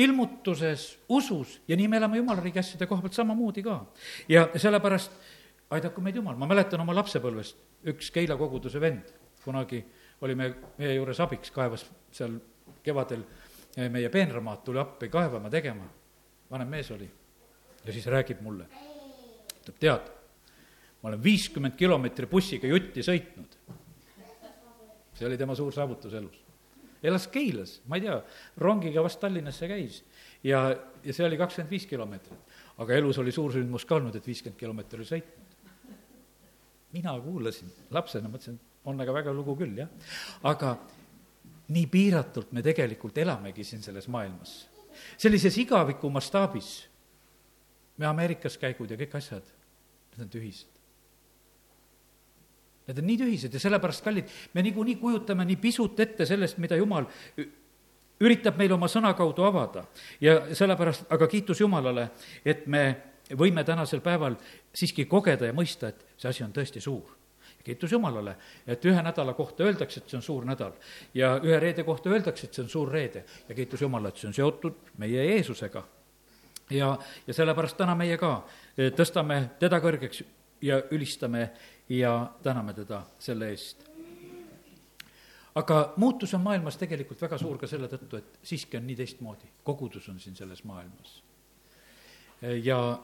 ilmutuses, 0.00 0.86
usus 1.08 1.60
ja 1.68 1.76
nii 1.76 1.88
me 1.88 2.00
elame 2.00 2.20
jumala 2.20 2.42
riigi 2.42 2.62
asjade 2.62 2.88
koha 2.88 3.04
pealt 3.04 3.18
samamoodi 3.18 3.62
ka. 3.62 3.80
ja 4.28 4.48
sellepärast 4.56 5.12
aidaku 5.70 6.02
meid 6.02 6.16
Jumal, 6.16 6.36
ma 6.36 6.48
mäletan 6.50 6.80
oma 6.82 6.94
lapsepõlvest, 6.98 7.58
üks 7.92 8.10
Keila 8.14 8.36
koguduse 8.40 8.80
vend 8.80 9.12
kunagi 9.44 9.84
oli 10.20 10.34
me, 10.34 10.50
meie 10.78 10.94
juures 10.94 11.20
abiks, 11.20 11.52
kaevas 11.54 11.86
seal 12.12 12.36
kevadel 12.84 13.22
meie 13.92 14.10
peenramaad, 14.12 14.62
tuli 14.64 14.80
appi 14.80 15.08
kaevama, 15.08 15.50
tegema. 15.50 15.86
vanem 16.50 16.68
mees 16.68 16.90
oli. 16.90 17.10
ja 17.84 17.92
siis 17.92 18.06
räägib 18.06 18.40
mulle, 18.42 18.66
ütleb, 19.60 19.76
tead, 19.80 20.10
ma 21.02 21.08
olen 21.08 21.22
viiskümmend 21.22 21.76
kilomeetri 21.78 22.26
bussiga 22.26 22.68
jutti 22.68 23.02
sõitnud. 23.06 23.56
see 25.14 25.26
oli 25.26 25.38
tema 25.38 25.54
suur 25.54 25.72
saavutus 25.72 26.14
elus. 26.14 26.42
Elas 27.02 27.26
Keilas, 27.32 27.80
ma 27.88 27.96
ei 27.96 28.04
tea, 28.04 28.16
rongiga 28.60 29.02
vast 29.04 29.20
Tallinnasse 29.20 29.68
käis 29.70 30.02
ja, 30.44 30.62
ja 31.04 31.14
see 31.14 31.26
oli 31.26 31.38
kakskümmend 31.40 31.70
viis 31.70 31.86
kilomeetrit. 31.88 32.56
aga 32.80 32.96
elus 32.96 33.18
oli 33.18 33.32
suur 33.32 33.52
sündmus 33.52 33.84
ka 33.84 33.98
olnud, 33.98 34.16
et 34.16 34.26
viiskümmend 34.26 34.58
kilomeetrit 34.60 35.08
sõitnud. 35.08 35.94
mina 36.92 37.14
kuulasin 37.20 37.72
lapsena, 37.90 38.28
mõtlesin, 38.28 38.58
on 38.84 39.00
aga 39.00 39.14
väga 39.14 39.32
lugu 39.32 39.56
küll, 39.56 39.76
jah. 39.78 39.88
aga 40.42 40.76
nii 41.70 41.86
piiratult 41.86 42.52
me 42.52 42.62
tegelikult 42.62 43.18
elamegi 43.18 43.64
siin 43.64 43.82
selles 43.82 44.08
maailmas. 44.08 44.68
sellises 45.16 45.56
igaviku 45.58 46.10
mastaabis, 46.10 46.88
me 47.96 48.06
Ameerikas 48.06 48.56
käigud 48.58 48.90
ja 48.90 48.96
kõik 48.96 49.16
asjad, 49.16 49.44
need 50.16 50.26
on 50.26 50.32
tühised. 50.32 50.79
Need 52.90 52.98
on 52.98 53.06
nii 53.06 53.18
tühised 53.20 53.54
ja 53.54 53.62
sellepärast, 53.62 54.02
kallid, 54.02 54.30
me 54.54 54.62
niikuinii 54.66 54.96
kujutame 54.98 55.44
nii 55.46 55.58
pisut 55.62 56.00
ette 56.02 56.26
sellest, 56.26 56.58
mida 56.58 56.74
Jumal 56.80 57.06
üritab 58.20 58.58
meile 58.58 58.74
oma 58.74 58.88
sõna 58.90 59.12
kaudu 59.16 59.46
avada. 59.46 59.84
Ja 60.20 60.40
sellepärast, 60.56 61.06
aga 61.12 61.28
kiitus 61.30 61.62
Jumalale, 61.62 62.10
et 62.44 62.66
me 62.66 62.82
võime 63.38 63.62
tänasel 63.64 64.02
päeval 64.04 64.34
siiski 64.74 65.06
kogeda 65.06 65.48
ja 65.48 65.54
mõista, 65.56 65.92
et 65.92 66.18
see 66.18 66.32
asi 66.32 66.44
on 66.44 66.52
tõesti 66.56 66.82
suur. 66.82 67.16
Kiitus 67.64 67.92
Jumalale, 67.92 68.34
et 68.66 68.84
ühe 68.88 69.02
nädala 69.04 69.34
kohta 69.36 69.64
öeldakse, 69.68 70.00
et 70.00 70.10
see 70.10 70.18
on 70.18 70.24
suur 70.24 70.48
nädal. 70.48 70.72
Ja 71.14 71.34
ühe 71.44 71.58
reede 71.60 71.84
kohta 71.84 72.10
öeldakse, 72.10 72.48
et 72.48 72.56
see 72.56 72.64
on 72.64 72.72
suur 72.72 72.90
reede. 72.90 73.22
Ja 73.48 73.54
kiitus 73.54 73.84
Jumalale, 73.84 74.10
et 74.10 74.20
see 74.20 74.30
on 74.30 74.36
seotud 74.36 74.92
meie 74.98 75.26
Jeesusega. 75.30 75.84
ja, 76.70 76.98
ja 77.26 77.34
sellepärast 77.34 77.76
täna 77.76 77.94
meie 77.94 78.16
ka 78.18 78.44
tõstame 78.96 79.42
teda 79.58 79.80
kõrgeks 79.82 80.22
ja 80.62 80.82
ülistame 80.90 81.50
ja 81.88 82.32
täname 82.42 82.74
teda 82.74 83.02
selle 83.18 83.48
eest. 83.50 83.84
aga 85.54 85.92
muutus 85.96 86.34
on 86.34 86.40
maailmas 86.40 86.76
tegelikult 86.76 87.22
väga 87.22 87.38
suur 87.38 87.58
ka 87.58 87.66
selle 87.66 87.88
tõttu, 87.88 88.16
et 88.16 88.38
siiski 88.42 88.76
on 88.76 88.86
nii 88.86 88.96
teistmoodi, 88.96 89.48
kogudus 89.64 90.08
on 90.08 90.20
siin 90.20 90.36
selles 90.36 90.64
maailmas. 90.64 91.22
Ja 92.62 93.02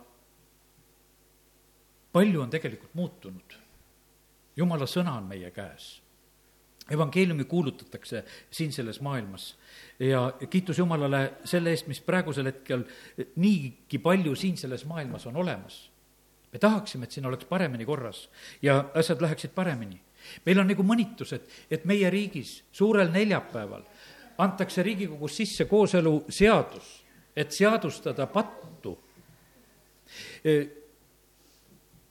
palju 2.12 2.40
on 2.40 2.50
tegelikult 2.50 2.94
muutunud 2.94 3.56
jumala 4.56 4.88
sõna 4.88 5.16
on 5.20 5.28
meie 5.28 5.50
käes. 5.50 6.02
evangeeliumi 6.90 7.44
kuulutatakse 7.44 8.24
siin 8.50 8.72
selles 8.72 9.00
maailmas 9.00 9.56
ja 9.98 10.32
kiitus 10.50 10.78
Jumalale 10.78 11.32
selle 11.44 11.72
eest, 11.74 11.88
mis 11.90 12.00
praegusel 12.00 12.46
hetkel 12.46 12.84
niigi 13.36 13.98
palju 13.98 14.34
siin 14.34 14.56
selles 14.56 14.84
maailmas 14.86 15.26
on 15.26 15.36
olemas. 15.36 15.90
Me 16.52 16.58
tahaksime, 16.58 17.04
et 17.04 17.12
siin 17.12 17.26
oleks 17.26 17.44
paremini 17.44 17.84
korras 17.84 18.28
ja 18.62 18.84
asjad 18.94 19.20
läheksid 19.20 19.50
paremini. 19.54 20.00
meil 20.46 20.58
on 20.58 20.66
nagu 20.66 20.82
mõnitus, 20.82 21.32
et, 21.70 21.84
meie 21.84 22.10
riigis 22.10 22.64
suurel 22.72 23.10
neljapäeval 23.10 23.82
antakse 24.38 24.82
Riigikogus 24.82 25.36
sisse 25.36 25.64
kooseluseadus, 25.64 27.04
et 27.36 27.52
seadustada 27.52 28.26
pattu. 28.26 28.98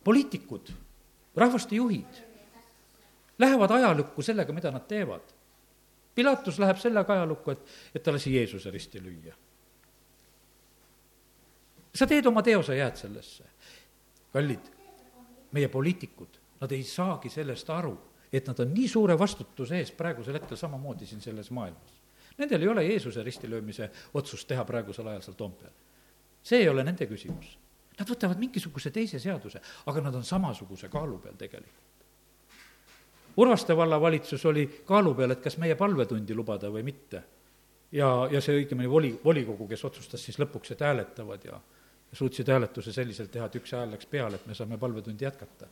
poliitikud, 0.03 0.69
rahvaste 1.35 1.75
juhid 1.75 2.25
lähevad 3.39 3.71
ajalukku 3.71 4.21
sellega, 4.21 4.53
mida 4.53 4.71
nad 4.71 4.83
teevad. 4.87 5.21
Pilatus 6.15 6.59
läheb 6.59 6.77
sellega 6.77 7.13
ajalukku, 7.13 7.51
et, 7.51 7.63
et 7.95 8.03
ta 8.03 8.13
lasi 8.13 8.35
Jeesuse 8.35 8.71
risti 8.71 9.01
lüüa. 9.03 9.33
sa 11.95 12.07
teed 12.07 12.25
oma 12.25 12.43
teo, 12.43 12.63
sa 12.63 12.75
jääd 12.75 12.95
sellesse. 12.99 13.43
Kallid, 14.35 14.71
meie 15.55 15.69
poliitikud, 15.71 16.39
nad 16.59 16.71
ei 16.75 16.83
saagi 16.83 17.31
sellest 17.31 17.69
aru, 17.71 17.95
et 18.31 18.47
nad 18.49 18.59
on 18.59 18.73
nii 18.75 18.87
suure 18.91 19.15
vastutuse 19.19 19.79
ees 19.79 19.93
praegusel 19.95 20.35
hetkel 20.35 20.59
samamoodi 20.59 21.07
siin 21.07 21.23
selles 21.23 21.51
maailmas. 21.55 22.01
Nendel 22.37 22.65
ei 22.65 22.67
ole 22.67 22.83
Jeesuse 22.83 23.23
ristilöömise 23.23 23.89
otsust 24.13 24.47
teha 24.49 24.65
praegusel 24.67 25.07
ajal 25.07 25.21
seal 25.23 25.37
Toompeal. 25.39 25.71
see 26.43 26.59
ei 26.61 26.69
ole 26.69 26.83
nende 26.83 27.07
küsimus. 27.09 27.57
Nad 27.97 28.09
võtavad 28.09 28.37
mingisuguse 28.37 28.91
teise 28.91 29.19
seaduse, 29.19 29.61
aga 29.87 30.01
nad 30.03 30.15
on 30.15 30.23
samasuguse 30.23 30.89
kaalu 30.91 31.17
peal 31.23 31.37
tegelikult. 31.39 31.85
Urvaste 33.37 33.75
vallavalitsus 33.75 34.45
oli 34.45 34.65
kaalu 34.87 35.13
peal, 35.15 35.31
et 35.31 35.41
kas 35.43 35.57
meie 35.57 35.75
palvetundi 35.75 36.35
lubada 36.35 36.69
või 36.71 36.83
mitte. 36.83 37.23
ja, 37.91 38.27
ja 38.31 38.41
see 38.41 38.59
õigemini 38.59 38.89
voli, 38.89 39.13
volikogu, 39.23 39.67
kes 39.67 39.85
otsustas 39.85 40.23
siis 40.23 40.39
lõpuks, 40.39 40.71
et 40.71 40.81
hääletavad 40.83 41.45
ja, 41.45 41.59
suutsid 42.13 42.47
hääletuse 42.47 42.93
selliselt 42.93 43.31
teha, 43.31 43.45
et 43.45 43.55
üks 43.59 43.73
hääl 43.75 43.91
läks 43.91 44.09
peale, 44.09 44.35
et 44.35 44.47
me 44.47 44.55
saame 44.55 44.77
palvetundi 44.77 45.25
jätkata. 45.25 45.67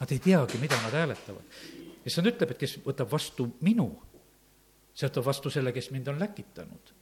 Nad 0.00 0.12
ei 0.12 0.18
teagi, 0.18 0.58
mida 0.58 0.76
nad 0.82 0.92
hääletavad. 0.92 1.56
issand 2.06 2.28
ütleb, 2.30 2.50
et 2.50 2.58
kes 2.58 2.76
võtab 2.84 3.10
vastu 3.10 3.48
minu, 3.66 3.88
see 4.94 5.08
võtab 5.08 5.24
vastu 5.26 5.50
selle, 5.50 5.72
kes 5.72 5.90
mind 5.90 6.08
on 6.08 6.20
läkitanud. 6.20 6.92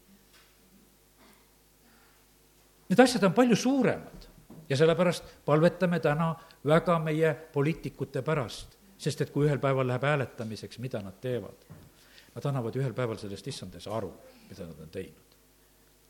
Need 2.88 3.00
asjad 3.00 3.24
on 3.24 3.34
palju 3.34 3.56
suuremad 3.56 4.28
ja 4.68 4.76
sellepärast 4.76 5.24
palvetame 5.44 6.00
täna 6.00 6.34
väga 6.64 6.98
meie 6.98 7.34
poliitikute 7.52 8.22
pärast 8.22 8.74
sest 9.04 9.24
et 9.24 9.32
kui 9.34 9.48
ühel 9.48 9.60
päeval 9.62 9.88
läheb 9.88 10.06
hääletamiseks, 10.06 10.78
mida 10.82 11.02
nad 11.04 11.18
teevad? 11.20 11.66
Nad 12.34 12.48
annavad 12.50 12.76
ühel 12.78 12.94
päeval 12.96 13.18
sellest 13.20 13.46
issandes 13.50 13.86
aru, 13.90 14.10
mida 14.48 14.66
nad 14.68 14.80
on 14.86 14.90
teinud. 14.94 15.23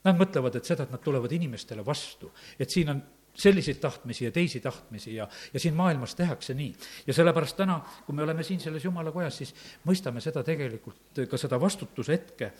Nad 0.04 0.18
mõtlevad, 0.20 0.56
et 0.58 0.68
seda, 0.68 0.84
et 0.84 0.92
nad 0.92 1.00
tulevad 1.00 1.32
inimestele 1.32 1.84
vastu, 1.86 2.32
et 2.60 2.70
siin 2.70 2.92
on 2.92 3.02
selliseid 3.34 3.80
tahtmisi 3.82 4.24
ja 4.24 4.30
teisi 4.30 4.60
tahtmisi 4.60 5.14
ja, 5.14 5.28
ja 5.52 5.60
siin 5.60 5.74
maailmas 5.74 6.14
tehakse 6.14 6.54
nii. 6.54 6.74
ja 7.06 7.14
sellepärast 7.14 7.56
täna, 7.56 7.80
kui 8.06 8.14
me 8.14 8.22
oleme 8.22 8.42
siin 8.42 8.60
selles 8.60 8.84
jumala 8.84 9.12
kojas, 9.12 9.38
siis 9.38 9.54
mõistame 9.88 10.20
seda 10.22 10.44
tegelikult, 10.46 11.24
ka 11.30 11.40
seda 11.40 11.58
vastutuse 11.60 12.12
hetke, 12.12 12.52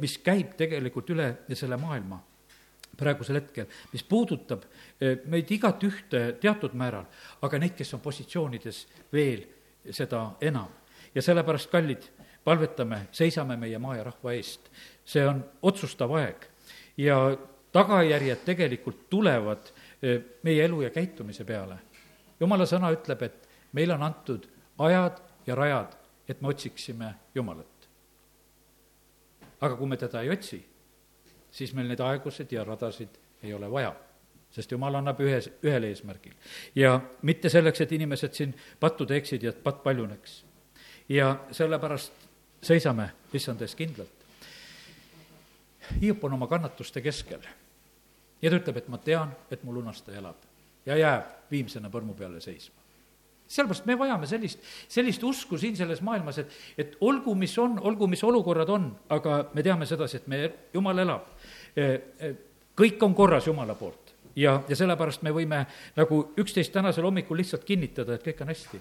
mis 0.00 0.18
käib 0.18 0.52
tegelikult 0.60 1.10
üle 1.10 1.30
selle 1.54 1.80
maailma 1.80 2.20
praegusel 3.00 3.38
hetkel, 3.38 3.64
mis 3.94 4.04
puudutab 4.04 4.66
meid 5.00 5.50
igat 5.54 5.84
ühte 5.88 6.24
teatud 6.42 6.74
määral, 6.76 7.06
aga 7.40 7.60
neid, 7.62 7.72
kes 7.78 7.94
on 7.96 8.04
positsioonides 8.04 8.84
veel 9.12 9.46
seda 9.90 10.34
enam. 10.40 10.68
ja 11.14 11.22
sellepärast, 11.22 11.70
kallid, 11.70 12.04
palvetame, 12.44 13.06
seisame 13.12 13.56
meie 13.56 13.78
maa 13.78 13.96
ja 13.96 14.04
rahva 14.04 14.32
eest. 14.36 14.68
see 15.04 15.26
on 15.26 15.44
otsustav 15.62 16.12
aeg 16.18 16.49
ja 17.00 17.16
tagajärjed 17.72 18.44
tegelikult 18.44 19.06
tulevad 19.10 19.70
eh, 20.02 20.20
meie 20.42 20.64
elu 20.64 20.82
ja 20.82 20.90
käitumise 20.90 21.44
peale. 21.44 21.78
jumala 22.40 22.66
sõna 22.66 22.92
ütleb, 22.92 23.22
et 23.22 23.48
meile 23.72 23.94
on 23.94 24.02
antud 24.02 24.46
ajad 24.78 25.20
ja 25.46 25.54
rajad, 25.54 25.96
et 26.28 26.40
me 26.40 26.48
otsiksime 26.48 27.14
Jumalat. 27.34 27.88
aga 29.60 29.76
kui 29.76 29.86
me 29.86 29.96
teda 29.96 30.22
ei 30.22 30.30
otsi, 30.30 30.60
siis 31.50 31.74
meil 31.74 31.88
neid 31.88 32.00
aegusid 32.00 32.52
ja 32.52 32.64
radasid 32.64 33.18
ei 33.42 33.54
ole 33.54 33.70
vaja 33.70 33.94
sest 34.50 34.72
jumal 34.72 34.94
annab 34.98 35.20
ühes, 35.22 35.48
ühel 35.62 35.86
eesmärgil. 35.86 36.34
ja 36.74 37.00
mitte 37.22 37.48
selleks, 37.48 37.80
et 37.80 37.92
inimesed 37.92 38.34
siin 38.34 38.54
pattu 38.80 39.06
teeksid 39.06 39.42
ja 39.42 39.54
et 39.54 39.62
patt 39.62 39.82
paljuneks. 39.82 40.44
ja 41.08 41.36
sellepärast 41.52 42.12
seisame 42.62 43.10
issand 43.32 43.62
ees 43.62 43.74
kindlalt. 43.74 44.19
Hiop 46.00 46.24
on 46.24 46.36
oma 46.38 46.46
kannatuste 46.50 47.02
keskel 47.04 47.42
ja 48.42 48.50
ta 48.50 48.56
ütleb, 48.56 48.76
et 48.80 48.88
ma 48.88 48.98
tean, 48.98 49.32
et 49.50 49.64
mu 49.64 49.74
lunastaja 49.74 50.20
elab 50.22 50.46
ja 50.86 50.96
jääb 50.96 51.50
viimsena 51.50 51.90
põrmu 51.92 52.14
peale 52.18 52.40
seisma 52.40 52.80
sellepärast 53.50 53.86
me 53.86 53.96
vajame 53.98 54.28
sellist, 54.30 54.60
sellist 54.88 55.24
usku 55.26 55.58
siin 55.58 55.74
selles 55.76 56.02
maailmas, 56.06 56.38
et, 56.38 56.52
et 56.78 56.92
olgu, 57.02 57.34
mis 57.34 57.56
on, 57.58 57.80
olgu, 57.82 58.06
mis 58.10 58.22
olukorrad 58.24 58.70
on, 58.70 58.86
aga 59.10 59.40
me 59.54 59.64
teame 59.66 59.88
sedasi, 59.90 60.20
et 60.20 60.28
me, 60.30 60.42
Jumal 60.74 61.02
elab. 61.02 61.26
kõik 62.78 63.02
on 63.02 63.14
korras 63.14 63.46
Jumala 63.46 63.74
poolt 63.78 64.14
ja, 64.36 64.60
ja 64.68 64.76
sellepärast 64.76 65.22
me 65.26 65.32
võime 65.34 65.64
nagu 65.96 66.22
üksteist 66.38 66.72
tänasel 66.72 67.06
hommikul 67.06 67.40
lihtsalt 67.42 67.66
kinnitada, 67.66 68.16
et 68.16 68.24
kõik 68.26 68.42
on 68.44 68.50
hästi. 68.52 68.80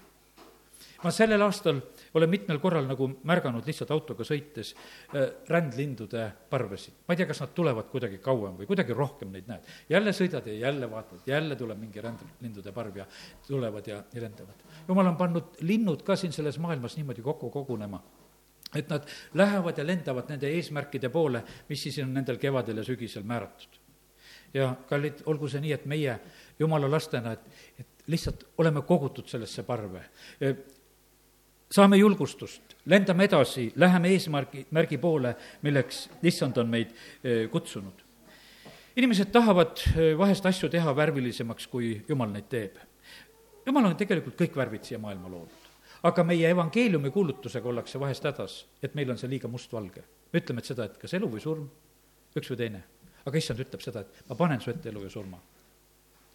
Ma 1.03 1.11
sellel 1.15 1.41
aastal 1.45 1.79
olen 2.17 2.29
mitmel 2.29 2.59
korral 2.59 2.87
nagu 2.87 3.07
märganud 3.29 3.65
lihtsalt 3.67 3.91
autoga 3.95 4.25
sõites 4.27 4.73
äh, 4.73 5.29
rändlindude 5.49 6.25
parvesid. 6.49 7.01
ma 7.07 7.15
ei 7.15 7.21
tea, 7.21 7.29
kas 7.29 7.41
nad 7.43 7.53
tulevad 7.55 7.89
kuidagi 7.91 8.19
kauem 8.23 8.57
või 8.59 8.69
kuidagi 8.69 8.95
rohkem 8.97 9.31
neid 9.33 9.47
näed. 9.47 9.67
jälle 9.89 10.13
sõidad 10.15 10.47
ja 10.47 10.53
jälle 10.67 10.91
vaatad, 10.91 11.25
jälle 11.25 11.55
tuleb 11.55 11.79
mingi 11.79 12.01
rändlindude 12.03 12.71
parv 12.75 12.97
ja 12.97 13.05
tulevad 13.47 13.87
ja, 13.87 14.03
ja 14.13 14.21
lendavad. 14.21 14.63
jumal 14.87 15.11
on 15.13 15.17
pannud 15.17 15.61
linnud 15.61 16.03
ka 16.03 16.15
siin 16.15 16.33
selles 16.35 16.59
maailmas 16.59 16.97
niimoodi 16.97 17.21
kokku 17.21 17.49
kogunema 17.49 18.01
et 18.75 18.89
nad 18.89 19.05
lähevad 19.33 19.77
ja 19.77 19.85
lendavad 19.85 20.29
nende 20.29 20.49
eesmärkide 20.53 21.09
poole, 21.09 21.43
mis 21.69 21.83
siis 21.83 21.97
on 22.03 22.13
nendel 22.13 22.37
kevadel 22.37 22.77
ja 22.77 22.83
sügisel 22.83 23.23
määratud 23.23 23.79
ja 24.53 24.73
kallid, 24.89 25.23
olgu 25.29 25.49
see 25.49 25.61
nii, 25.63 25.73
et 25.75 25.85
meie 25.89 26.15
jumala 26.59 26.89
lastena, 26.91 27.33
et, 27.35 27.63
et 27.79 28.05
lihtsalt 28.09 28.45
oleme 28.57 28.81
kogutud 28.87 29.29
sellesse 29.29 29.63
parve. 29.67 30.03
Saame 31.71 31.97
julgustust, 31.97 32.75
lendame 32.85 33.27
edasi, 33.29 33.69
läheme 33.75 34.09
eesmärgi, 34.15 34.65
märgi 34.71 34.97
poole, 34.97 35.35
milleks 35.61 36.07
issand 36.23 36.57
on 36.57 36.69
meid 36.69 36.93
e, 37.23 37.47
kutsunud. 37.47 38.05
inimesed 38.95 39.31
tahavad 39.31 39.79
e, 39.95 40.17
vahest 40.17 40.45
asju 40.45 40.69
teha 40.69 40.95
värvilisemaks, 40.95 41.67
kui 41.67 42.01
jumal 42.07 42.29
neid 42.33 42.49
teeb. 42.49 42.77
jumal 43.65 43.85
on 43.85 43.95
tegelikult 43.95 44.39
kõik 44.39 44.55
värvid 44.55 44.83
siia 44.83 44.99
maailma 44.99 45.29
loonud. 45.29 45.67
aga 46.03 46.23
meie 46.23 46.49
evangeeliumi 46.49 47.11
kuulutusega 47.11 47.69
ollakse 47.69 47.99
vahest 47.99 48.23
hädas, 48.23 48.65
et 48.83 48.95
meil 48.95 49.11
on 49.11 49.17
see 49.17 49.29
liiga 49.29 49.47
mustvalge. 49.47 50.03
me 50.33 50.39
ütleme, 50.39 50.59
et 50.59 50.65
seda, 50.65 50.85
et 50.85 50.97
kas 50.97 51.13
elu 51.13 51.29
või 51.29 51.41
surm, 51.41 51.69
üks 52.35 52.49
või 52.49 52.57
teine 52.57 52.83
aga 53.29 53.39
issand 53.39 53.61
ütleb 53.63 53.83
seda, 53.83 54.03
et 54.03 54.29
ma 54.29 54.37
panen 54.37 54.61
su 54.63 54.71
ette 54.73 54.91
elu 54.91 55.03
ja 55.05 55.11
surma. 55.13 55.39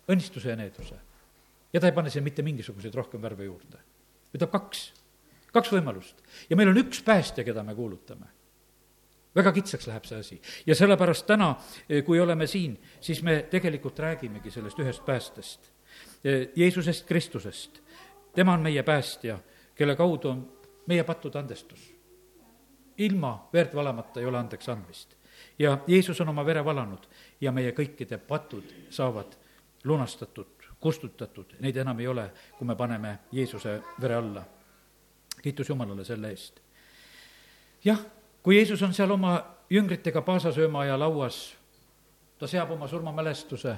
õnnistuse 0.08 0.50
ja 0.50 0.56
needuse. 0.56 0.98
ja 1.72 1.80
ta 1.80 1.88
ei 1.88 1.96
pane 1.96 2.10
siin 2.10 2.24
mitte 2.24 2.42
mingisuguseid 2.42 2.94
rohkem 2.94 3.22
värve 3.22 3.44
juurde. 3.44 3.78
ütleb 4.34 4.50
kaks, 4.50 4.92
kaks 5.54 5.72
võimalust. 5.72 6.22
ja 6.50 6.56
meil 6.56 6.72
on 6.72 6.80
üks 6.82 7.02
päästja, 7.04 7.44
keda 7.44 7.62
me 7.62 7.74
kuulutame. 7.74 8.26
väga 9.34 9.52
kitsaks 9.52 9.86
läheb 9.86 10.04
see 10.04 10.18
asi. 10.18 10.40
ja 10.66 10.74
sellepärast 10.74 11.26
täna, 11.26 11.54
eh, 11.88 12.04
kui 12.04 12.20
oleme 12.20 12.46
siin, 12.46 12.78
siis 13.00 13.22
me 13.22 13.46
tegelikult 13.50 13.98
räägimegi 13.98 14.50
sellest 14.50 14.78
ühest 14.78 15.04
päästest. 15.06 15.72
Eh, 16.24 16.48
Jeesusest 16.56 17.06
Kristusest. 17.06 17.80
tema 18.34 18.52
on 18.52 18.60
meie 18.60 18.82
päästja, 18.82 19.38
kelle 19.74 19.96
kaudu 19.96 20.28
on 20.28 20.48
meie 20.86 21.04
pattude 21.04 21.38
andestus. 21.38 21.94
ilma 22.98 23.48
verd 23.52 23.74
valamata 23.74 24.20
ei 24.20 24.26
ole 24.26 24.38
andeks 24.38 24.68
andmist 24.68 25.16
ja 25.58 25.78
Jeesus 25.86 26.20
on 26.20 26.28
oma 26.28 26.46
vere 26.46 26.64
valanud 26.64 27.06
ja 27.40 27.52
meie 27.52 27.72
kõikide 27.72 28.18
patud 28.18 28.70
saavad 28.90 29.36
lunastatud, 29.84 30.46
kustutatud, 30.80 31.56
neid 31.60 31.76
enam 31.76 32.00
ei 32.00 32.06
ole, 32.08 32.30
kui 32.58 32.66
me 32.66 32.76
paneme 32.76 33.18
Jeesuse 33.32 33.80
vere 34.00 34.14
alla. 34.14 34.44
Kiitus 35.44 35.68
Jumalale 35.68 36.04
selle 36.04 36.32
eest. 36.32 36.60
jah, 37.84 38.00
kui 38.42 38.56
Jeesus 38.56 38.82
on 38.82 38.94
seal 38.96 39.12
oma 39.12 39.36
jüngritega 39.70 40.22
paasasöömaaja 40.24 40.98
lauas, 40.98 41.54
ta 42.38 42.48
seab 42.48 42.72
oma 42.74 42.88
surmamälestuse, 42.88 43.76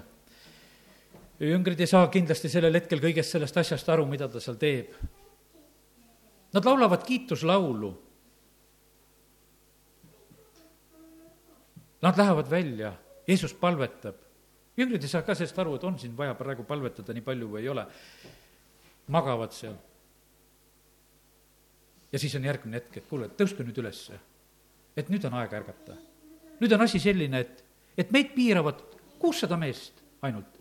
jüngrid 1.41 1.81
ei 1.81 1.91
saa 1.91 2.07
kindlasti 2.09 2.49
sellel 2.49 2.79
hetkel 2.79 3.03
kõigest 3.03 3.37
sellest 3.37 3.57
asjast 3.63 3.89
aru, 3.93 4.07
mida 4.09 4.29
ta 4.29 4.41
seal 4.41 4.59
teeb. 4.61 4.95
Nad 6.55 6.65
laulavad 6.65 7.03
kiituslaulu 7.05 7.93
Nad 12.03 12.19
lähevad 12.19 12.51
välja, 12.51 12.93
Jeesus 13.29 13.55
palvetab. 13.55 14.15
jüngrid 14.77 15.03
ei 15.03 15.09
saa 15.09 15.23
ka 15.23 15.35
sellest 15.35 15.59
aru, 15.59 15.75
et 15.75 15.85
on 15.85 15.99
siin 15.99 16.17
vaja 16.17 16.35
praegu 16.37 16.65
palvetada 16.69 17.15
nii 17.17 17.25
palju 17.25 17.49
või 17.49 17.63
ei 17.65 17.69
ole. 17.69 17.87
magavad 19.09 19.53
seal. 19.53 19.75
Ja 22.13 22.19
siis 22.19 22.35
on 22.35 22.45
järgmine 22.45 22.81
hetk, 22.81 22.97
et 22.97 23.09
kuule, 23.09 23.29
tõuske 23.29 23.65
nüüd 23.67 23.79
ülesse. 23.83 24.19
et 24.97 25.09
nüüd 25.13 25.25
on 25.29 25.35
aeg 25.35 25.53
ärgata. 25.53 25.97
nüüd 26.61 26.73
on 26.73 26.81
asi 26.81 26.99
selline, 26.99 27.41
et, 27.41 27.65
et 27.99 28.11
meid 28.11 28.33
piiravad 28.35 28.81
kuussada 29.19 29.57
meest 29.57 30.03
ainult. 30.23 30.61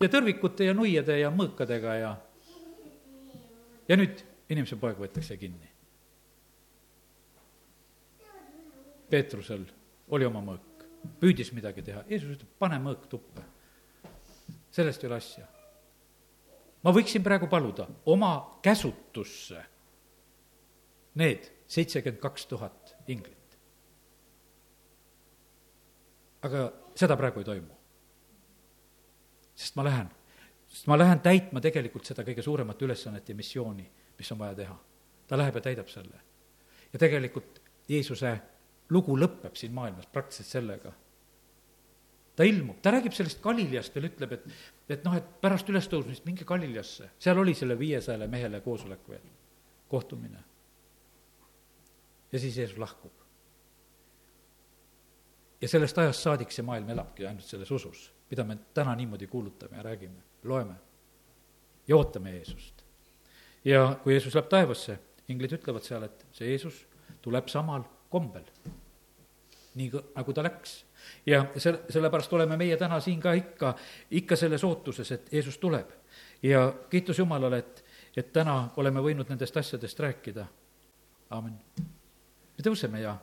ja 0.00 0.08
tõrvikute 0.08 0.64
ja 0.64 0.74
nuiade 0.74 1.18
ja 1.18 1.30
mõõkadega 1.30 1.94
ja, 1.98 2.12
ja 3.88 3.96
nüüd 3.96 4.22
inimese 4.48 4.76
poeg 4.76 4.98
võetakse 4.98 5.36
kinni. 5.36 5.68
Peetrusel 9.08 9.64
oli 10.12 10.26
oma 10.28 10.40
mõõk, 10.44 10.84
püüdis 11.20 11.50
midagi 11.56 11.82
teha, 11.82 12.02
Jeesus 12.08 12.36
ütleb, 12.36 12.50
pane 12.58 12.76
mõõk 12.78 13.08
tuppe. 13.08 13.42
sellest 14.70 15.02
ei 15.02 15.08
ole 15.08 15.16
asja. 15.16 15.46
ma 16.82 16.92
võiksin 16.92 17.22
praegu 17.22 17.48
paluda 17.48 17.88
oma 18.06 18.60
käsutusse 18.62 19.64
need 21.18 21.48
seitsekümmend 21.68 22.22
kaks 22.22 22.46
tuhat 22.46 22.94
inglit. 23.08 23.36
aga 26.42 26.68
seda 26.94 27.16
praegu 27.18 27.42
ei 27.42 27.44
toimu. 27.44 27.74
sest 29.54 29.76
ma 29.76 29.84
lähen, 29.84 30.10
sest 30.68 30.86
ma 30.86 30.98
lähen 30.98 31.20
täitma 31.20 31.60
tegelikult 31.60 32.06
seda 32.06 32.22
kõige 32.26 32.42
suuremat 32.42 32.82
ülesannet 32.82 33.28
ja 33.28 33.34
missiooni, 33.34 33.88
mis 34.18 34.32
on 34.32 34.38
vaja 34.38 34.54
teha. 34.54 34.78
ta 35.26 35.38
läheb 35.38 35.58
ja 35.58 35.60
täidab 35.60 35.88
selle. 35.88 36.20
ja 36.92 36.98
tegelikult 36.98 37.60
Jeesuse 37.88 38.36
lugu 38.90 39.16
lõpeb 39.18 39.56
siin 39.56 39.72
maailmas 39.74 40.06
praktiliselt 40.06 40.52
sellega. 40.52 40.92
ta 42.36 42.46
ilmub, 42.46 42.78
ta 42.82 42.92
räägib 42.94 43.12
sellest 43.12 43.42
Galileast 43.42 43.94
veel, 43.94 44.12
ütleb, 44.12 44.32
et, 44.32 44.44
et 44.88 45.04
noh, 45.04 45.16
et 45.18 45.40
pärast 45.42 45.68
ülestõusmist 45.68 46.24
minge 46.24 46.46
Galileasse, 46.46 47.10
seal 47.18 47.38
oli 47.38 47.54
selle 47.58 47.74
viiesajale 47.78 48.28
mehele 48.30 48.60
koosolek 48.62 49.08
veel, 49.10 49.24
kohtumine. 49.90 50.44
Ja 52.32 52.38
siis 52.38 52.56
Jeesus 52.56 52.78
lahkub. 52.78 53.12
ja 55.60 55.68
sellest 55.68 55.98
ajast 55.98 56.22
saadik 56.22 56.52
see 56.52 56.62
maailm 56.62 56.88
elabki 56.88 57.26
ainult 57.26 57.44
selles 57.44 57.70
usus, 57.70 58.12
mida 58.30 58.44
me 58.44 58.58
täna 58.74 58.94
niimoodi 58.94 59.26
kuulutame 59.26 59.76
ja 59.76 59.82
räägime, 59.82 60.22
loeme 60.44 60.74
ja 61.88 61.96
ootame 61.96 62.30
Jeesust. 62.30 62.82
ja 63.64 63.96
kui 64.02 64.12
Jeesus 64.12 64.34
läheb 64.34 64.48
taevasse, 64.48 64.98
inglid 65.28 65.52
ütlevad 65.58 65.84
seal, 65.84 66.04
et 66.06 66.26
see 66.32 66.50
Jeesus 66.50 66.84
tuleb 67.22 67.48
samal 67.48 67.82
kombel. 68.10 68.44
nii 69.74 69.90
nagu 70.14 70.32
ta 70.32 70.42
läks. 70.42 70.84
ja 71.26 71.44
selle, 71.56 71.80
sellepärast 71.88 72.32
oleme 72.32 72.56
meie 72.56 72.76
täna 72.76 73.00
siin 73.00 73.20
ka 73.20 73.32
ikka, 73.32 73.74
ikka 74.10 74.36
selles 74.36 74.64
ootuses, 74.64 75.12
et 75.12 75.32
Jeesus 75.32 75.58
tuleb. 75.58 75.90
ja 76.42 76.72
kiitus 76.90 77.18
Jumalale, 77.18 77.58
et, 77.58 77.84
et 78.16 78.32
täna 78.32 78.70
oleme 78.76 79.00
võinud 79.00 79.28
nendest 79.28 79.56
asjadest 79.56 80.00
rääkida. 80.00 80.46
aamen. 81.30 81.58
Me 82.58 82.64
tõuseme 82.66 82.98
ja 82.98 83.14